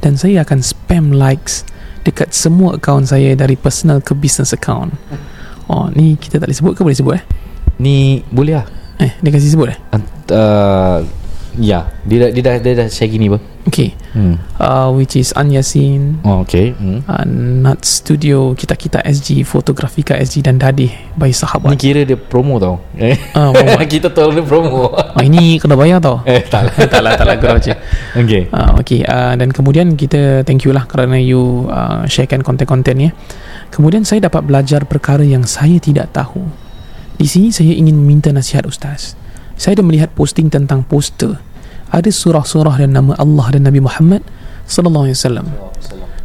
dan 0.00 0.14
saya 0.14 0.46
akan 0.46 0.62
spam 0.62 1.12
likes 1.12 1.66
dekat 2.04 2.36
semua 2.36 2.76
akaun 2.76 3.08
saya 3.08 3.32
dari 3.32 3.56
personal 3.56 4.04
ke 4.04 4.12
business 4.12 4.52
account. 4.52 4.94
Oh, 5.66 5.88
ni 5.90 6.20
kita 6.20 6.36
tak 6.36 6.52
boleh 6.52 6.58
sebut 6.60 6.72
ke 6.76 6.80
boleh 6.84 6.98
sebut 6.98 7.14
eh? 7.16 7.24
Ni 7.80 8.20
boleh 8.28 8.60
lah. 8.60 8.66
Eh, 9.00 9.12
dia 9.18 9.30
kasi 9.32 9.48
sebut 9.48 9.72
eh? 9.72 9.78
Uh, 10.30 11.02
Ya 11.54 11.86
Dia 12.02 12.26
dah, 12.26 12.30
dia 12.34 12.42
dah, 12.42 12.54
dia 12.58 12.72
dah 12.74 12.88
share 12.90 13.06
gini 13.06 13.30
apa? 13.30 13.38
Okay. 13.64 13.96
Hmm. 14.12 14.36
uh, 14.60 14.92
Which 14.92 15.16
is 15.16 15.32
An 15.38 15.48
Yasin 15.54 16.20
Oh 16.26 16.42
okay. 16.44 16.74
Hmm. 16.74 17.00
uh, 17.06 17.24
Nat 17.64 17.80
Studio 17.86 18.52
Kita-kita 18.58 19.00
SG 19.00 19.46
Fotografika 19.46 20.18
SG 20.18 20.44
Dan 20.44 20.58
Dadih 20.58 20.90
By 21.14 21.30
sahabat. 21.30 21.72
Ni 21.72 21.78
kira 21.78 22.02
dia 22.02 22.18
promo 22.18 22.58
tau. 22.58 22.82
Eh? 22.98 23.16
uh, 23.38 23.54
Kita 23.86 24.10
tahu 24.10 24.34
dia 24.34 24.44
promo. 24.44 24.92
Uh, 24.92 25.22
Ini 25.22 25.62
kena 25.62 25.78
bayar 25.78 26.02
tau. 26.02 26.20
Eh 26.26 26.42
tak 26.44 26.68
lah. 26.68 26.74
Tak 26.92 27.00
lah 27.00 27.12
Tak 27.16 27.26
lah. 27.26 27.34
Kurang 27.38 27.56
macam 27.62 27.76
Okay. 28.18 28.42
Uh, 28.50 28.70
Okay. 28.82 29.00
Uh, 29.06 29.32
Dan 29.38 29.48
kemudian 29.54 29.94
kita 29.94 30.42
Thank 30.44 30.66
you 30.68 30.74
lah 30.74 30.84
Kerana 30.90 31.16
you 31.16 31.70
uh, 31.70 32.04
Sharekan 32.04 32.42
konten-konten 32.42 32.98
ya. 32.98 33.10
Kemudian 33.70 34.02
saya 34.02 34.26
dapat 34.26 34.44
belajar 34.44 34.84
Perkara 34.84 35.24
yang 35.24 35.46
saya 35.48 35.80
tidak 35.80 36.12
tahu. 36.12 36.44
Di 37.14 37.30
sini 37.30 37.54
saya 37.54 37.72
ingin 37.72 37.94
meminta 37.94 38.28
nasihat 38.34 38.66
Ustaz 38.66 39.23
saya 39.54 39.78
dah 39.78 39.86
melihat 39.86 40.10
posting 40.12 40.50
tentang 40.50 40.82
poster 40.86 41.38
ada 41.94 42.10
surah-surah 42.10 42.82
dan 42.82 42.90
nama 42.98 43.14
Allah 43.22 43.54
dan 43.54 43.70
Nabi 43.70 43.78
Muhammad 43.78 44.26
sallallahu 44.66 45.06
alaihi 45.06 45.18
wasallam. 45.18 45.46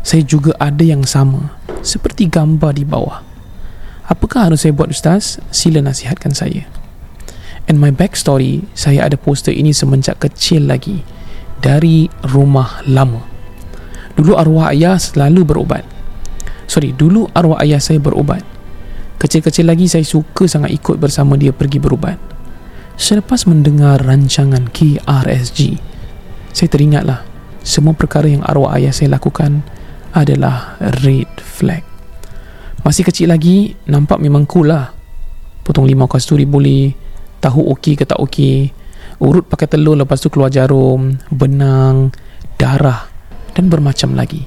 Saya 0.01 0.23
juga 0.25 0.57
ada 0.57 0.81
yang 0.81 1.05
sama 1.05 1.53
seperti 1.85 2.25
gambar 2.25 2.73
di 2.73 2.87
bawah. 2.87 3.21
Apakah 4.09 4.49
harus 4.49 4.65
saya 4.65 4.73
buat 4.73 4.89
ustaz? 4.89 5.37
Sila 5.53 5.85
nasihatkan 5.85 6.33
saya. 6.33 6.65
And 7.69 7.77
my 7.77 7.93
backstory, 7.93 8.65
saya 8.73 9.05
ada 9.05 9.13
poster 9.13 9.53
ini 9.53 9.69
semenjak 9.69 10.17
kecil 10.17 10.65
lagi 10.65 11.05
dari 11.61 12.09
rumah 12.33 12.81
lama. 12.89 13.21
Dulu 14.17 14.33
arwah 14.33 14.73
ayah 14.73 14.97
selalu 14.97 15.45
berubat. 15.45 15.85
Sorry, 16.65 16.97
dulu 16.97 17.29
arwah 17.37 17.61
ayah 17.61 17.77
saya 17.77 18.01
berubat. 18.01 18.41
Kecil-kecil 19.21 19.69
lagi 19.69 19.85
saya 19.85 20.01
suka 20.01 20.49
sangat 20.49 20.73
ikut 20.73 20.97
bersama 20.97 21.37
dia 21.37 21.53
pergi 21.53 21.77
berubat. 21.77 22.17
Selepas 22.99 23.47
mendengar 23.47 24.03
rancangan 24.03 24.67
KRSG, 24.75 25.79
saya 26.51 26.67
teringatlah 26.67 27.23
semua 27.63 27.95
perkara 27.95 28.27
yang 28.27 28.43
arwah 28.43 28.75
ayah 28.75 28.91
saya 28.91 29.15
lakukan 29.15 29.63
adalah 30.11 30.75
red 30.99 31.31
flag. 31.39 31.87
Masih 32.83 33.07
kecil 33.07 33.31
lagi, 33.31 33.71
nampak 33.87 34.19
memang 34.19 34.43
cool 34.51 34.75
lah. 34.75 34.91
Potong 35.63 35.87
lima 35.87 36.11
kasturi 36.11 36.43
boleh, 36.43 36.91
tahu 37.39 37.71
okey 37.71 37.95
ke 37.95 38.03
tak 38.03 38.19
okey, 38.19 38.67
urut 39.23 39.47
pakai 39.47 39.71
telur 39.71 39.95
lepas 39.95 40.19
tu 40.19 40.27
keluar 40.27 40.51
jarum, 40.51 41.15
benang, 41.31 42.11
darah 42.59 43.07
dan 43.55 43.71
bermacam 43.71 44.11
lagi. 44.11 44.43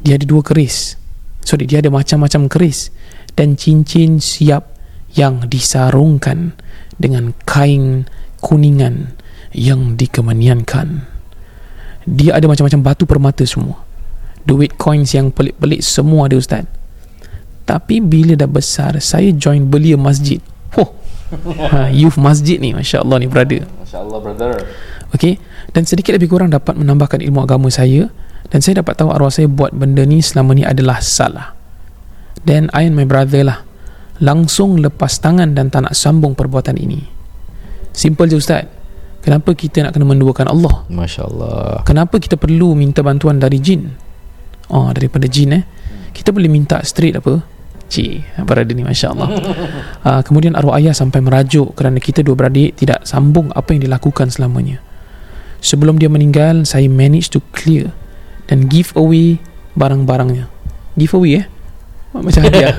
Dia 0.00 0.16
ada 0.16 0.24
dua 0.24 0.40
keris. 0.40 0.96
Sorry, 1.44 1.68
dia 1.68 1.84
ada 1.84 1.92
macam-macam 1.92 2.48
keris 2.48 2.88
dan 3.36 3.60
cincin 3.60 4.24
siap 4.24 4.72
yang 5.12 5.44
disarungkan 5.52 6.56
dengan 6.96 7.32
kain 7.44 8.08
kuningan 8.40 9.16
yang 9.52 9.96
dikemeniankan. 9.96 11.08
Dia 12.06 12.38
ada 12.38 12.46
macam-macam 12.46 12.80
batu 12.84 13.04
permata 13.08 13.42
semua. 13.42 13.82
Duit 14.46 14.78
coins 14.78 15.10
yang 15.10 15.34
pelik-pelik 15.34 15.82
semua 15.82 16.30
ada 16.30 16.38
Ustaz. 16.38 16.62
Tapi 17.66 17.98
bila 17.98 18.38
dah 18.38 18.46
besar, 18.46 18.94
saya 19.02 19.34
join 19.34 19.66
belia 19.66 19.98
masjid. 19.98 20.38
Oh, 20.78 20.94
ha, 21.74 21.90
youth 21.90 22.14
masjid 22.14 22.62
ni, 22.62 22.70
Masya 22.70 23.02
Allah 23.02 23.18
ni 23.18 23.26
brother. 23.26 23.66
Masya 23.82 23.98
Allah 24.06 24.18
brother. 24.22 24.54
Okay, 25.10 25.42
dan 25.74 25.82
sedikit 25.82 26.14
lebih 26.14 26.30
kurang 26.30 26.54
dapat 26.54 26.78
menambahkan 26.78 27.18
ilmu 27.26 27.42
agama 27.42 27.66
saya 27.74 28.06
dan 28.54 28.62
saya 28.62 28.82
dapat 28.82 28.94
tahu 28.94 29.10
arwah 29.10 29.34
saya 29.34 29.50
buat 29.50 29.74
benda 29.74 30.06
ni 30.06 30.22
selama 30.22 30.54
ni 30.54 30.62
adalah 30.62 31.02
salah. 31.02 31.58
Then 32.46 32.70
I 32.70 32.86
and 32.86 32.94
my 32.94 33.02
brother 33.02 33.42
lah 33.42 33.66
langsung 34.20 34.80
lepas 34.80 35.20
tangan 35.20 35.52
dan 35.52 35.68
tak 35.68 35.88
nak 35.88 35.94
sambung 35.96 36.32
perbuatan 36.32 36.76
ini. 36.78 37.00
Simple 37.92 38.28
je 38.28 38.36
Ustaz. 38.36 38.64
Kenapa 39.24 39.58
kita 39.58 39.82
nak 39.82 39.90
kena 39.90 40.06
menduakan 40.06 40.46
Allah? 40.54 40.86
Masya 40.86 41.22
Allah. 41.26 41.82
Kenapa 41.82 42.22
kita 42.22 42.38
perlu 42.38 42.78
minta 42.78 43.02
bantuan 43.02 43.42
dari 43.42 43.58
jin? 43.58 43.90
Oh, 44.70 44.94
daripada 44.94 45.26
jin 45.26 45.50
eh. 45.50 45.64
Kita 46.14 46.30
boleh 46.30 46.46
minta 46.46 46.78
straight 46.86 47.18
apa? 47.18 47.42
Cik, 47.86 48.42
berada 48.46 48.70
ni 48.70 48.86
Masya 48.86 49.14
Allah. 49.14 49.30
Uh, 50.06 50.20
kemudian 50.26 50.54
arwah 50.54 50.78
ayah 50.78 50.94
sampai 50.94 51.22
merajuk 51.22 51.74
kerana 51.74 51.98
kita 51.98 52.22
dua 52.22 52.38
beradik 52.38 52.78
tidak 52.78 53.02
sambung 53.02 53.50
apa 53.50 53.74
yang 53.74 53.82
dilakukan 53.82 54.30
selamanya. 54.30 54.78
Sebelum 55.58 55.98
dia 55.98 56.06
meninggal, 56.06 56.62
saya 56.62 56.86
manage 56.86 57.30
to 57.34 57.42
clear 57.50 57.90
dan 58.46 58.70
give 58.70 58.94
away 58.94 59.42
barang-barangnya. 59.74 60.46
Give 60.94 61.12
away 61.18 61.42
eh? 61.42 61.46
Macam 62.24 62.42
hadiah 62.44 62.74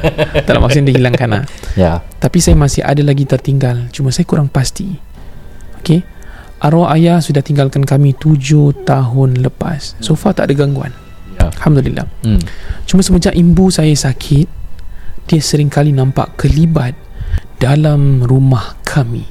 tak 0.45 0.57
maksudnya 0.57 0.93
dihilangkan 0.93 1.29
lah. 1.29 1.43
ya. 1.77 2.01
tapi 2.17 2.37
saya 2.41 2.57
masih 2.57 2.81
ada 2.85 3.01
lagi 3.01 3.25
tertinggal. 3.25 3.89
Cuma 3.93 4.09
saya 4.09 4.25
kurang 4.25 4.49
pasti. 4.49 4.97
Ok 5.81 6.17
arwah 6.57 6.89
ayah 6.97 7.21
sudah 7.21 7.45
tinggalkan 7.45 7.85
kami 7.85 8.17
tujuh 8.17 8.73
tahun 8.85 9.41
lepas. 9.45 9.97
So 10.01 10.17
far 10.17 10.33
tak 10.33 10.49
ada 10.49 10.57
gangguan. 10.57 10.93
Ya. 11.37 11.53
Alhamdulillah. 11.53 12.09
Hmm. 12.25 12.41
cuma 12.89 13.05
semenjak 13.05 13.37
ibu 13.37 13.69
saya 13.69 13.93
sakit 13.93 14.47
dia 15.27 15.43
sering 15.43 15.69
kali 15.69 15.93
nampak 15.93 16.33
kelibat 16.39 16.97
dalam 17.61 18.25
rumah 18.25 18.73
kami. 18.81 19.25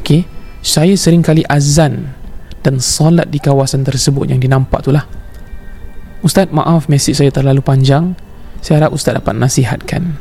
Ok 0.00 0.28
saya 0.60 0.92
sering 0.98 1.22
kali 1.24 1.46
azan 1.46 2.12
dan 2.60 2.82
solat 2.82 3.30
di 3.30 3.38
kawasan 3.38 3.86
tersebut 3.86 4.28
yang 4.28 4.42
dinampak 4.42 4.84
tu 4.84 4.92
lah. 4.92 5.06
Ustaz 6.20 6.50
maaf 6.50 6.90
mesej 6.90 7.14
saya 7.14 7.30
terlalu 7.30 7.62
panjang 7.62 8.18
saya 8.66 8.82
harap 8.82 8.98
Ustaz 8.98 9.14
dapat 9.14 9.38
nasihatkan. 9.38 10.18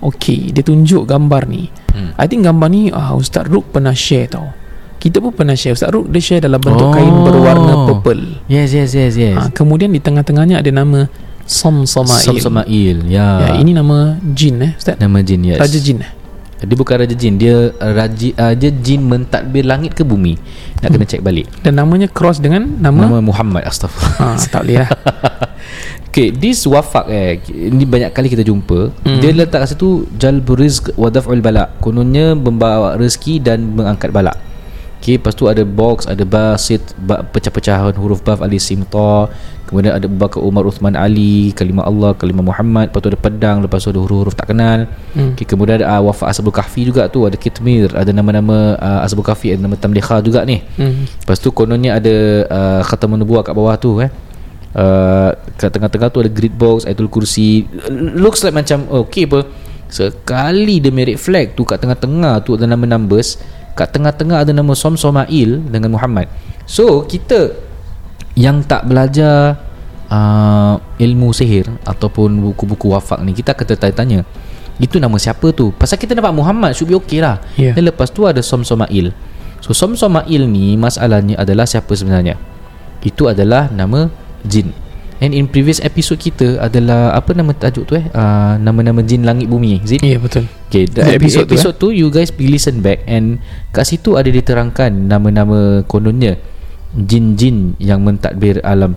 Okay 0.00 0.52
Dia 0.52 0.60
tunjuk 0.60 1.08
gambar 1.08 1.48
ni. 1.48 1.72
Hmm. 1.96 2.12
I 2.20 2.28
think 2.28 2.44
gambar 2.44 2.68
ni 2.68 2.92
ah, 2.92 3.16
Ustaz 3.16 3.48
Ruk 3.48 3.72
pernah 3.72 3.96
share 3.96 4.28
tau. 4.28 4.52
Kita 5.00 5.24
pun 5.24 5.32
pernah 5.32 5.56
share. 5.56 5.72
Ustaz 5.72 5.88
Ruk 5.88 6.12
dia 6.12 6.20
share 6.20 6.44
dalam 6.44 6.60
bentuk 6.60 6.88
Oh. 6.88 6.92
kain 6.92 7.08
berwarna 7.24 7.88
purple. 7.88 8.44
Yes 8.44 8.76
yes 8.76 8.92
yes 8.92 9.16
yes. 9.16 9.36
Ha, 9.40 9.48
Kemudian 9.56 9.88
di 9.88 10.04
tengah-tengahnya 10.04 10.60
ada 10.60 10.68
nama 10.68 11.08
Samsamail 11.48 12.36
Samsamail 12.36 13.08
Ya, 13.08 13.40
ya, 13.42 13.48
Ini 13.56 13.72
nama 13.72 14.20
jin 14.36 14.60
eh 14.60 14.72
Ustaz. 14.76 15.00
Nama 15.00 15.18
jin 15.24 15.40
yes. 15.48 15.56
Raja 15.64 15.80
jin 15.80 16.04
eh 16.04 16.19
Dia 16.60 16.76
bukan 16.76 16.96
raja 17.00 17.14
jin 17.16 17.40
Dia 17.40 17.72
uh, 17.72 17.92
raja, 17.96 18.28
uh, 18.36 18.52
dia 18.52 18.68
jin 18.68 19.00
mentadbir 19.04 19.64
langit 19.64 19.96
ke 19.96 20.04
bumi. 20.04 20.36
Nak 20.84 20.88
kena 20.92 21.06
cek 21.08 21.22
balik. 21.24 21.48
Dan 21.64 21.80
namanya 21.80 22.08
cross 22.08 22.40
dengan 22.40 22.68
nama, 22.80 23.08
Nama 23.08 23.18
Muhammad 23.24 23.64
Astaghfirullah. 23.64 24.36
Ha, 24.36 24.48
Tak 24.48 24.62
boleh 24.64 24.76
lah. 24.84 24.90
Okay 26.10 26.34
This 26.34 26.66
wafak 26.66 27.06
eh 27.06 27.38
Ini 27.46 27.86
banyak 27.86 28.10
kali 28.10 28.26
kita 28.26 28.42
jumpa. 28.42 28.90
Hmm. 29.06 29.22
Dia 29.22 29.30
letak 29.30 29.62
kat 29.62 29.78
situ 29.78 30.10
Jalbu 30.18 30.58
rizq 30.58 30.90
wa 30.98 31.06
daf'ul 31.06 31.38
balak 31.38 31.78
Kononnya 31.78 32.34
membawa 32.34 32.98
rezeki 32.98 33.38
dan 33.38 33.78
mengangkat 33.78 34.10
balak 34.10 34.49
Okay 35.00 35.16
Lepas 35.16 35.32
tu 35.32 35.48
ada 35.48 35.64
box 35.64 36.04
Ada 36.04 36.28
basit 36.28 36.84
ba, 37.00 37.24
Pecah-pecahan 37.24 37.96
huruf 37.96 38.20
baf 38.20 38.44
alif 38.44 38.60
sim 38.60 38.84
ta 38.84 39.32
Kemudian 39.64 39.94
ada 39.94 40.10
Abu 40.10 40.18
Bakar 40.18 40.42
Umar 40.42 40.66
Uthman 40.66 40.98
Ali 40.98 41.56
Kalimah 41.56 41.88
Allah 41.88 42.12
Kalimah 42.12 42.42
Muhammad 42.42 42.92
Lepas 42.92 43.00
tu 43.00 43.08
ada 43.08 43.18
pedang 43.18 43.56
Lepas 43.64 43.86
tu 43.86 43.94
ada 43.94 44.00
huruf-huruf 44.02 44.36
tak 44.36 44.52
kenal 44.52 44.84
Hmm. 45.16 45.34
okay, 45.34 45.42
Kemudian 45.42 45.82
ada 45.82 45.98
uh, 45.98 46.02
wafak 46.06 46.30
Ashabul 46.30 46.54
Kahfi 46.54 46.86
juga 46.86 47.08
tu 47.10 47.24
Ada 47.26 47.34
Kitmir 47.34 47.90
Ada 47.96 48.12
nama-nama 48.14 48.78
uh, 48.78 49.00
Ashabul 49.02 49.26
Kahfi 49.26 49.56
Ada 49.56 49.62
nama 49.62 49.74
Tamliha 49.74 50.22
juga 50.22 50.44
ni 50.46 50.60
hmm. 50.60 51.24
Lepas 51.24 51.38
tu 51.40 51.50
kononnya 51.50 51.98
ada 51.98 52.14
uh, 52.46 52.80
Khatamun 52.86 53.22
Nubuwah 53.24 53.42
kat 53.42 53.54
bawah 53.56 53.74
tu 53.80 53.98
eh. 53.98 54.10
Uh, 54.70 55.34
kat 55.58 55.74
tengah-tengah 55.74 56.14
tu 56.14 56.22
ada 56.22 56.30
grid 56.30 56.54
box 56.54 56.86
Ayatul 56.86 57.10
Kursi 57.10 57.66
Looks 57.90 58.46
like 58.46 58.54
macam 58.54 58.86
Okay 59.06 59.26
apa 59.26 59.46
Sekali 59.90 60.78
dia 60.78 60.94
merit 60.94 61.18
flag 61.18 61.58
tu 61.58 61.66
Kat 61.66 61.82
tengah-tengah 61.82 62.46
tu 62.46 62.54
ada 62.54 62.70
nama 62.70 62.86
numbers 62.86 63.38
Kat 63.80 63.96
tengah-tengah 63.96 64.44
ada 64.44 64.52
nama 64.52 64.76
Som 64.76 65.00
Somail 65.00 65.64
Dengan 65.64 65.96
Muhammad. 65.96 66.28
So 66.68 67.08
kita 67.08 67.56
Yang 68.36 68.68
tak 68.68 68.84
belajar 68.84 69.56
uh, 70.12 70.76
Ilmu 71.00 71.32
sihir 71.32 71.64
Ataupun 71.88 72.44
buku-buku 72.44 72.92
wafak 72.92 73.24
ni 73.24 73.32
Kita 73.32 73.56
akan 73.56 73.64
tertanya-tanya 73.64 74.28
Itu 74.76 75.00
nama 75.00 75.16
siapa 75.16 75.48
tu? 75.56 75.72
Pasal 75.72 75.96
kita 75.96 76.12
dapat 76.12 76.36
Muhammad 76.36 76.76
Should 76.76 76.92
be 76.92 76.96
okay 77.00 77.24
lah. 77.24 77.40
Ya. 77.56 77.72
Dan 77.72 77.88
lepas 77.88 78.12
tu 78.12 78.28
ada 78.28 78.44
Som 78.44 78.68
Somail 78.68 79.16
So 79.64 79.72
Som 79.72 79.96
Somail 79.96 80.44
ni 80.44 80.76
Masalahnya 80.76 81.40
adalah 81.40 81.64
siapa 81.64 81.96
sebenarnya? 81.96 82.36
Itu 83.00 83.32
adalah 83.32 83.72
nama 83.72 84.12
jin 84.44 84.76
And 85.20 85.36
in 85.36 85.52
previous 85.52 85.84
episode 85.84 86.16
kita 86.16 86.56
adalah 86.56 87.12
Apa 87.12 87.36
nama 87.36 87.52
tajuk 87.52 87.84
tu 87.84 87.92
eh 87.92 88.08
uh, 88.16 88.56
Nama-nama 88.56 89.04
jin 89.04 89.28
langit 89.28 89.52
bumi 89.52 89.84
Zin 89.84 90.00
Ya 90.00 90.16
betul 90.16 90.48
Okay, 90.70 90.86
the 90.86 91.02
episode, 91.02 91.44
episode 91.44 91.44
tu, 91.44 91.54
episode 91.54 91.76
tu, 91.76 91.88
tu 91.92 91.98
you 91.98 92.08
guys 92.08 92.30
pergi 92.30 92.48
listen 92.48 92.78
back 92.78 93.02
and 93.10 93.42
kat 93.74 93.84
situ 93.90 94.14
ada 94.14 94.30
diterangkan 94.30 95.10
nama-nama 95.10 95.82
kononnya 95.82 96.38
jin-jin 96.94 97.74
yang 97.82 98.06
mentadbir 98.06 98.62
alam 98.62 98.94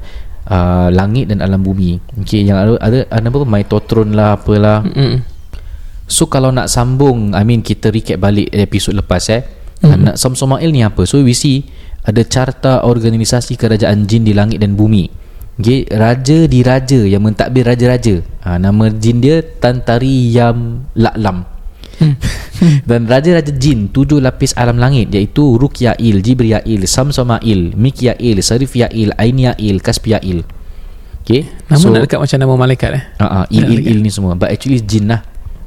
uh, 0.49 0.89
langit 0.93 1.29
dan 1.33 1.41
alam 1.41 1.61
bumi. 1.61 1.97
Okay, 2.21 2.45
yang 2.45 2.61
ada 2.61 2.77
ada, 2.81 2.99
ada 3.09 3.25
apa 3.25 3.45
Mytotron 3.45 4.13
lah 4.13 4.37
apalah. 4.37 4.85
Mm-mm. 4.85 5.21
So 6.05 6.27
kalau 6.27 6.51
nak 6.51 6.67
sambung, 6.69 7.33
I 7.33 7.41
mean 7.47 7.63
kita 7.63 7.89
recap 7.89 8.21
balik 8.21 8.51
episod 8.53 8.93
lepas 8.93 9.23
eh. 9.31 9.41
Mhm. 9.81 9.83
Mm-hmm. 9.83 10.03
Nak 10.13 10.15
Samsomail 10.21 10.69
ni 10.69 10.81
apa? 10.85 11.09
So 11.09 11.21
we 11.21 11.33
see 11.33 11.67
ada 12.03 12.21
carta 12.27 12.83
organisasi 12.83 13.55
kerajaan 13.55 14.05
jin 14.05 14.27
di 14.27 14.35
langit 14.35 14.59
dan 14.59 14.75
bumi. 14.75 15.22
Okay, 15.53 15.85
raja 15.93 16.49
di 16.49 16.59
raja 16.65 16.99
yang 17.05 17.21
mentadbir 17.21 17.61
raja-raja. 17.69 18.25
Ha, 18.41 18.57
nama 18.57 18.89
jin 18.89 19.21
dia 19.21 19.45
Tantari 19.45 20.33
Yam 20.33 20.89
Laklam. 20.97 21.45
Dan 22.89 23.05
raja-raja 23.05 23.53
jin 23.53 23.93
tujuh 23.93 24.17
lapis 24.17 24.57
alam 24.57 24.81
langit 24.81 25.13
iaitu 25.13 25.61
Rukyail, 25.61 26.25
Jibriyail, 26.25 26.81
Samsamail, 26.89 27.77
Mikyail, 27.77 28.37
Sarifyail, 28.41 29.13
Ainiyail, 29.13 29.77
Kaspiyail. 29.77 30.41
Okay. 31.23 31.47
Nama 31.71 31.79
so, 31.79 31.87
nak 31.87 32.03
dekat 32.03 32.19
macam 32.19 32.35
nama 32.35 32.53
malaikat 32.59 32.91
eh 32.99 33.03
uh, 33.23 33.23
uh, 33.23 33.45
il, 33.47 33.63
il, 33.63 33.79
il 33.95 33.97
ni 34.03 34.11
semua 34.11 34.35
but 34.35 34.51
actually 34.51 34.83
jin 34.83 35.07
lah 35.07 35.23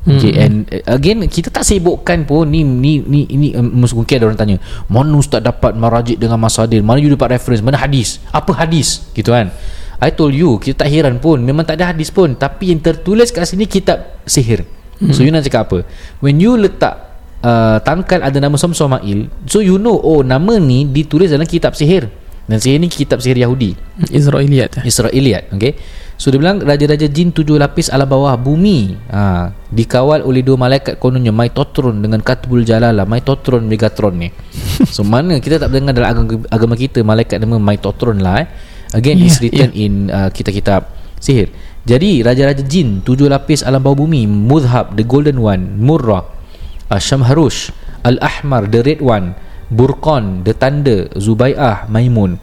Okay, 0.06 0.38
Hmm. 0.38 0.44
and 0.46 0.54
uh, 0.70 0.94
again 0.94 1.18
kita 1.26 1.50
tak 1.50 1.66
sibukkan 1.66 2.30
pun 2.30 2.46
ni 2.46 2.62
ni 2.62 3.02
ni 3.02 3.26
ni 3.26 3.50
um, 3.58 3.74
mungkin 3.74 4.14
ada 4.22 4.30
orang 4.30 4.38
tanya 4.38 4.56
mana 4.86 5.18
ustaz 5.18 5.42
dapat 5.42 5.74
marajik 5.74 6.22
dengan 6.22 6.38
masadir 6.38 6.78
mana 6.78 7.02
you 7.02 7.10
dapat 7.10 7.34
reference? 7.34 7.58
Mana 7.58 7.74
hadis? 7.74 8.22
Apa 8.30 8.54
hadis? 8.54 9.02
Gitu 9.18 9.34
kan. 9.34 9.50
I 9.98 10.14
told 10.14 10.30
you 10.30 10.62
kita 10.62 10.86
tak 10.86 10.94
heran 10.94 11.18
pun 11.18 11.42
memang 11.42 11.66
tak 11.66 11.82
ada 11.82 11.90
hadis 11.90 12.14
pun. 12.14 12.38
Tapi 12.38 12.70
yang 12.70 12.78
tertulis 12.78 13.34
kat 13.34 13.50
sini 13.50 13.66
kitab 13.66 14.22
sihir. 14.22 14.62
Hmm. 15.02 15.10
so 15.10 15.26
you 15.26 15.34
nak 15.34 15.42
cakap 15.42 15.66
apa? 15.66 15.82
When 16.22 16.38
you 16.38 16.54
letak 16.54 17.18
uh, 17.42 17.82
tangkal 17.82 18.22
ada 18.22 18.38
nama 18.38 18.54
Samsomail 18.54 19.26
so 19.50 19.58
you 19.58 19.74
know 19.74 19.98
oh 19.98 20.22
nama 20.22 20.62
ni 20.62 20.86
ditulis 20.86 21.34
dalam 21.34 21.50
kitab 21.50 21.74
sihir. 21.74 22.06
Dan 22.46 22.62
sihir 22.62 22.78
ni 22.78 22.86
kitab 22.86 23.18
sihir 23.18 23.42
Yahudi. 23.42 23.74
Israeliat 24.14 24.70
eh 24.78 24.82
Israeliat 24.86 25.50
okay? 25.50 25.74
So 26.16 26.32
dia 26.32 26.40
bilang 26.40 26.64
Raja-raja 26.64 27.04
jin 27.12 27.28
tujuh 27.28 27.60
lapis 27.60 27.92
alam 27.92 28.08
bawah 28.08 28.32
bumi. 28.40 28.96
Ha, 29.12 29.52
Dikawal 29.68 30.24
oleh 30.24 30.40
dua 30.40 30.56
malaikat 30.56 30.96
kononnya 30.96 31.28
Mytotron 31.28 32.00
dengan 32.00 32.24
Katbul 32.24 32.64
Jalala 32.64 33.04
Mytotron 33.04 33.68
Megatron 33.68 34.16
ni. 34.16 34.28
So 34.94 35.04
mana 35.04 35.36
kita 35.40 35.60
tak 35.60 35.72
dengar 35.72 35.92
dalam 35.92 36.08
agama, 36.08 36.44
agama 36.48 36.74
kita 36.76 37.04
Malaikat 37.04 37.36
nama 37.40 37.60
Mytotron 37.60 38.20
lah 38.24 38.44
eh. 38.44 38.48
Again 38.96 39.20
Yeah, 39.20 39.28
it's 39.28 39.38
written 39.44 39.70
in 39.76 39.92
uh, 40.08 40.32
kitab-kitab 40.32 40.88
sihir. 41.20 41.52
Jadi 41.84 42.24
Raja-raja 42.24 42.64
jin 42.64 43.04
tujuh 43.04 43.28
lapis 43.28 43.60
alam 43.60 43.84
bawah 43.84 44.08
bumi 44.08 44.24
Mudhab 44.24 44.96
the 44.96 45.04
golden 45.04 45.44
one 45.44 45.76
Murrah 45.76 46.24
uh, 46.88 47.00
Shamharush 47.00 47.70
Al-Ahmar 48.08 48.72
the 48.72 48.80
red 48.80 49.04
one 49.04 49.36
Burqan 49.68 50.46
the 50.48 50.56
thunder 50.56 51.10
Zubai'ah 51.12 51.90
Maimun 51.92 52.38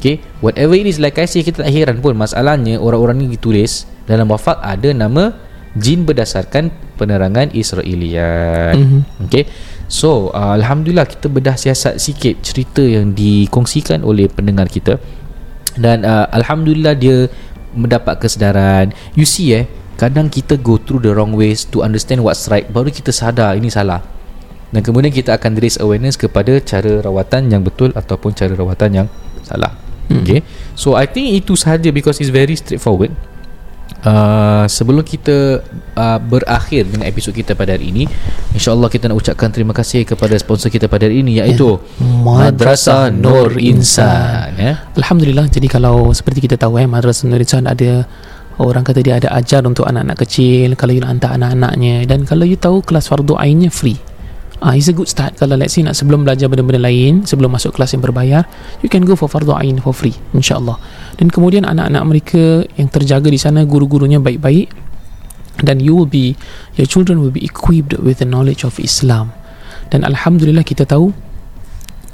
Okay 0.00 0.24
Whatever 0.40 0.72
it 0.74 0.88
is 0.88 0.96
Like 0.96 1.20
I 1.20 1.28
say 1.28 1.44
Kita 1.44 1.60
tak 1.60 1.68
heran 1.68 2.00
pun. 2.00 2.16
Masalahnya 2.16 2.80
Orang-orang 2.80 3.20
ni 3.20 3.36
ditulis 3.36 3.84
Dalam 4.08 4.26
wafak 4.32 4.56
Ada 4.64 4.96
nama 4.96 5.36
Jin 5.76 6.08
berdasarkan 6.08 6.72
Penerangan 6.96 7.52
Israeliat 7.52 8.74
Mhm. 8.80 9.28
Okay 9.28 9.44
So 9.86 10.32
uh, 10.32 10.56
Alhamdulillah 10.56 11.04
Kita 11.04 11.28
bedah 11.28 11.60
siasat 11.60 12.00
sikit 12.00 12.40
Cerita 12.40 12.80
yang 12.80 13.12
dikongsikan 13.12 14.00
Oleh 14.02 14.26
pendengar 14.32 14.66
kita. 14.72 14.96
Dan 15.76 16.02
uh, 16.08 16.26
Alhamdulillah 16.32 16.96
dia 16.96 17.28
Mendapat 17.76 18.18
kesedaran. 18.18 18.90
You 19.14 19.28
see 19.28 19.52
eh 19.54 19.68
Kadang 20.00 20.32
kita 20.32 20.56
go 20.56 20.80
through 20.80 21.04
the 21.04 21.12
wrong 21.12 21.36
ways 21.36 21.68
To 21.68 21.84
understand 21.84 22.24
what's 22.24 22.48
right 22.48 22.64
Baru 22.66 22.88
kita 22.88 23.12
sadar 23.12 23.52
Ini 23.54 23.68
salah. 23.68 24.00
Dan 24.70 24.86
kemudian 24.86 25.10
kita 25.10 25.34
akan 25.34 25.58
raise 25.58 25.82
awareness 25.82 26.14
kepada 26.14 26.54
cara 26.62 27.02
rawatan 27.02 27.50
yang 27.50 27.66
betul 27.66 27.90
ataupun 27.90 28.30
cara 28.38 28.54
rawatan 28.54 28.90
yang 29.02 29.06
salah. 29.42 29.74
Okay. 30.30 30.40
So 30.78 30.94
I 30.94 31.10
think 31.10 31.34
itu 31.34 31.58
sahaja 31.58 31.90
because 31.90 32.22
it's 32.22 32.30
very 32.30 32.54
straightforward. 32.54 33.10
Uh, 34.00 34.64
sebelum 34.64 35.04
kita 35.04 35.60
uh, 35.92 36.18
berakhir 36.24 36.88
dengan 36.88 37.04
episod 37.04 37.36
kita 37.36 37.52
pada 37.52 37.76
hari 37.76 37.92
ini 37.92 38.08
InsyaAllah 38.56 38.88
kita 38.88 39.12
nak 39.12 39.20
ucapkan 39.20 39.52
terima 39.52 39.76
kasih 39.76 40.08
kepada 40.08 40.40
sponsor 40.40 40.72
kita 40.72 40.88
pada 40.88 41.04
hari 41.04 41.20
ini 41.20 41.36
Iaitu 41.36 41.76
Madrasah 42.00 43.12
Nur 43.12 43.60
Insan 43.60 44.56
ya. 44.56 44.88
Alhamdulillah 44.96 45.52
Jadi 45.52 45.68
kalau 45.68 46.16
seperti 46.16 46.48
kita 46.48 46.56
tahu 46.56 46.80
eh 46.80 46.88
Madrasah 46.88 47.28
Nur 47.28 47.44
Insan 47.44 47.68
ada 47.68 48.08
Orang 48.56 48.88
kata 48.88 49.04
dia 49.04 49.20
ada 49.20 49.36
ajar 49.36 49.68
untuk 49.68 49.84
anak-anak 49.84 50.16
kecil 50.24 50.80
Kalau 50.80 50.96
you 50.96 51.04
nak 51.04 51.20
hantar 51.20 51.36
anak-anaknya 51.36 52.08
Dan 52.08 52.24
kalau 52.24 52.48
you 52.48 52.56
tahu 52.56 52.80
kelas 52.80 53.04
fardu 53.04 53.36
ainnya 53.36 53.68
free 53.68 54.00
Ah, 54.60 54.76
it's 54.76 54.92
a 54.92 54.94
good 54.94 55.08
start. 55.08 55.40
Kalau 55.40 55.56
let's 55.56 55.72
say 55.72 55.80
nak 55.80 55.96
sebelum 55.96 56.20
belajar 56.20 56.44
benda-benda 56.52 56.84
lain 56.84 57.24
Sebelum 57.24 57.48
masuk 57.48 57.80
kelas 57.80 57.96
yang 57.96 58.04
berbayar 58.04 58.44
You 58.84 58.92
can 58.92 59.08
go 59.08 59.16
for 59.16 59.24
fardu 59.24 59.56
ain 59.56 59.80
for 59.80 59.96
free 59.96 60.12
InsyaAllah. 60.36 60.76
Dan 61.16 61.32
kemudian 61.32 61.64
anak-anak 61.64 62.02
mereka 62.04 62.42
Yang 62.76 62.88
terjaga 63.00 63.28
di 63.32 63.40
sana 63.40 63.64
Guru-gurunya 63.64 64.20
baik-baik 64.20 64.68
Dan 65.64 65.80
you 65.80 65.96
will 65.96 66.08
be 66.08 66.36
Your 66.76 66.84
children 66.84 67.24
will 67.24 67.32
be 67.32 67.40
equipped 67.40 67.96
with 68.04 68.20
the 68.20 68.28
knowledge 68.28 68.60
of 68.68 68.76
Islam. 68.76 69.32
Dan 69.88 70.04
Alhamdulillah 70.04 70.62
kita 70.62 70.84
tahu 70.84 71.10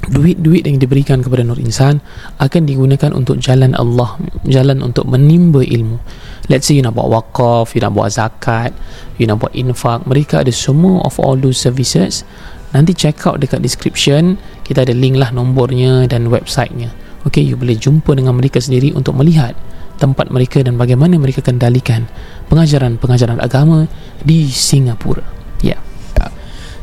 duit-duit 0.07 0.63
yang 0.63 0.79
diberikan 0.79 1.19
kepada 1.19 1.43
Nur 1.43 1.59
Insan 1.59 1.99
akan 2.39 2.63
digunakan 2.63 3.11
untuk 3.11 3.39
jalan 3.43 3.75
Allah 3.75 4.15
jalan 4.47 4.79
untuk 4.79 5.07
menimba 5.07 5.63
ilmu. 5.63 5.99
Let's 6.47 6.71
say 6.71 6.79
you 6.79 6.83
nak 6.83 6.95
buat 6.95 7.11
wakaf 7.11 7.75
you 7.75 7.83
nak 7.83 7.91
buat 7.95 8.15
zakat 8.15 8.71
you 9.19 9.27
nak 9.27 9.43
buat 9.43 9.51
infak 9.51 10.07
mereka 10.07 10.43
ada 10.43 10.51
semua 10.51 11.03
of 11.03 11.19
all 11.19 11.35
those 11.35 11.59
services. 11.59 12.23
Nanti 12.71 12.91
check 12.91 13.23
out 13.27 13.39
dekat 13.39 13.63
description 13.63 14.39
kita 14.63 14.87
ada 14.87 14.95
link 14.95 15.19
lah 15.19 15.31
nombornya 15.35 16.07
dan 16.07 16.31
websitenya. 16.31 16.91
Ok 17.27 17.43
you 17.43 17.59
boleh 17.59 17.75
jumpa 17.75 18.15
dengan 18.15 18.39
mereka 18.39 18.63
sendiri 18.63 18.95
untuk 18.95 19.15
melihat 19.19 19.55
tempat 19.97 20.29
mereka 20.29 20.61
dan 20.61 20.77
bagaimana 20.77 21.17
mereka 21.17 21.41
kendalikan 21.41 22.05
pengajaran-pengajaran 22.47 23.41
agama 23.41 23.89
di 24.23 24.47
Singapura. 24.47 25.25
Yeah. 25.59 25.86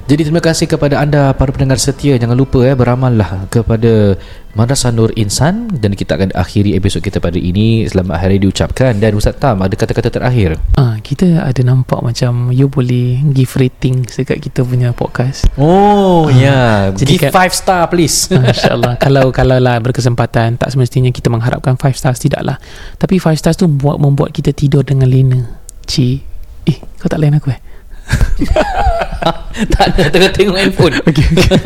Jadi 0.05 0.29
terima 0.29 0.45
kasih 0.45 0.69
kepada 0.69 1.01
anda 1.01 1.33
para 1.33 1.49
pendengar 1.49 1.81
setia. 1.81 2.21
Jangan 2.21 2.37
lupa 2.37 2.61
eh 2.61 2.77
beramallah 2.77 3.49
kepada 3.49 4.13
Madrasah 4.53 4.93
Nur 4.93 5.09
Insan. 5.17 5.73
Dan 5.73 5.97
kita 5.97 6.21
akan 6.21 6.29
akhiri 6.37 6.77
episod 6.77 7.01
kita 7.01 7.25
pada 7.25 7.41
ini. 7.41 7.89
Selamat 7.89 8.21
hari 8.21 8.37
diucapkan. 8.37 9.01
Dan 9.01 9.17
Ustaz 9.17 9.41
Tam 9.41 9.65
ada 9.65 9.73
kata-kata 9.73 10.13
terakhir? 10.13 10.61
Ah, 10.77 11.01
kita 11.01 11.41
ada 11.41 11.57
nampak 11.65 12.05
macam 12.05 12.53
you 12.53 12.69
boleh 12.69 13.25
give 13.33 13.57
rating 13.57 14.05
dekat 14.05 14.45
kita 14.45 14.61
punya 14.61 14.93
podcast. 14.93 15.49
Oh 15.57 16.29
ya. 16.29 16.37
yeah. 16.37 16.73
jadi 16.93 17.13
Give 17.17 17.33
kan- 17.33 17.49
5 17.49 17.57
star 17.65 17.89
please. 17.89 18.29
Ah, 18.29 18.53
InsyaAllah. 18.53 18.93
Kalau 19.09 19.33
kalau 19.33 19.57
lah 19.57 19.81
berkesempatan 19.81 20.61
Tak 20.61 20.69
semestinya 20.69 21.09
kita 21.09 21.33
mengharapkan 21.33 21.81
5 21.81 21.97
stars 21.97 22.21
Tidak 22.21 22.41
lah 22.45 22.61
Tapi 23.01 23.17
5 23.21 23.41
stars 23.41 23.57
tu 23.57 23.69
buat, 23.69 23.97
Membuat 23.97 24.37
kita 24.37 24.53
tidur 24.53 24.85
dengan 24.85 25.09
lena. 25.09 25.41
Ci 25.89 26.21
Eh 26.69 26.77
kau 27.01 27.09
tak 27.09 27.25
lain 27.25 27.41
aku 27.41 27.49
eh 27.57 27.74
Tak 29.75 29.85
ada 29.95 30.11
tengah 30.11 30.31
tengok 30.35 30.57
handphone. 30.59 30.95
Okay, 31.09 31.27
okay. 31.31 31.59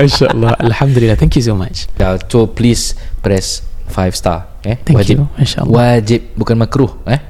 InsyaAllah 0.00 0.58
Alhamdulillah. 0.58 1.14
Thank 1.14 1.38
you 1.38 1.44
so 1.44 1.54
much. 1.54 1.86
Ya, 2.00 2.18
so 2.26 2.50
please 2.50 2.98
press 3.22 3.62
5 3.90 4.10
star 4.14 4.50
eh? 4.66 4.78
Thank 4.82 4.98
wajib. 5.02 5.16
you 5.18 5.26
InsyaAllah 5.38 5.70
wajib 5.70 6.20
bukan 6.34 6.56
makruh 6.58 6.92
eh? 7.06 7.20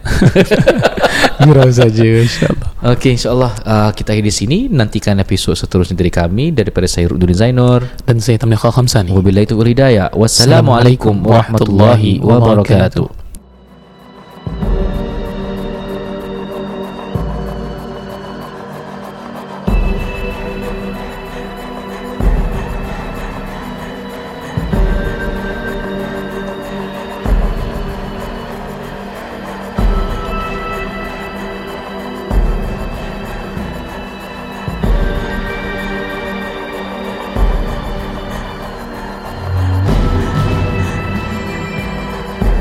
Gurau 1.45 1.69
saja 1.73 2.05
InsyaAllah 2.05 2.69
Okey 2.97 3.13
insyaallah 3.13 3.53
uh, 3.61 3.91
kita 3.93 4.17
akhiri 4.17 4.33
di 4.33 4.35
sini. 4.35 4.59
Nantikan 4.73 5.21
episod 5.21 5.53
seterusnya 5.53 6.01
dari 6.01 6.09
kami 6.09 6.49
daripada 6.57 6.89
saya 6.89 7.13
Rudin 7.13 7.37
Zainur. 7.37 7.85
Dan 8.09 8.25
saya 8.25 8.41
Tamliha 8.41 8.73
Khamsani. 8.73 9.13
Wabillahi 9.13 9.53
taufiq 9.53 9.61
wal 9.61 9.69
hidayah. 9.69 10.09
Wassalamualaikum 10.17 11.21
warahmatullahi 11.21 12.25
wabarakatuh 12.25 13.20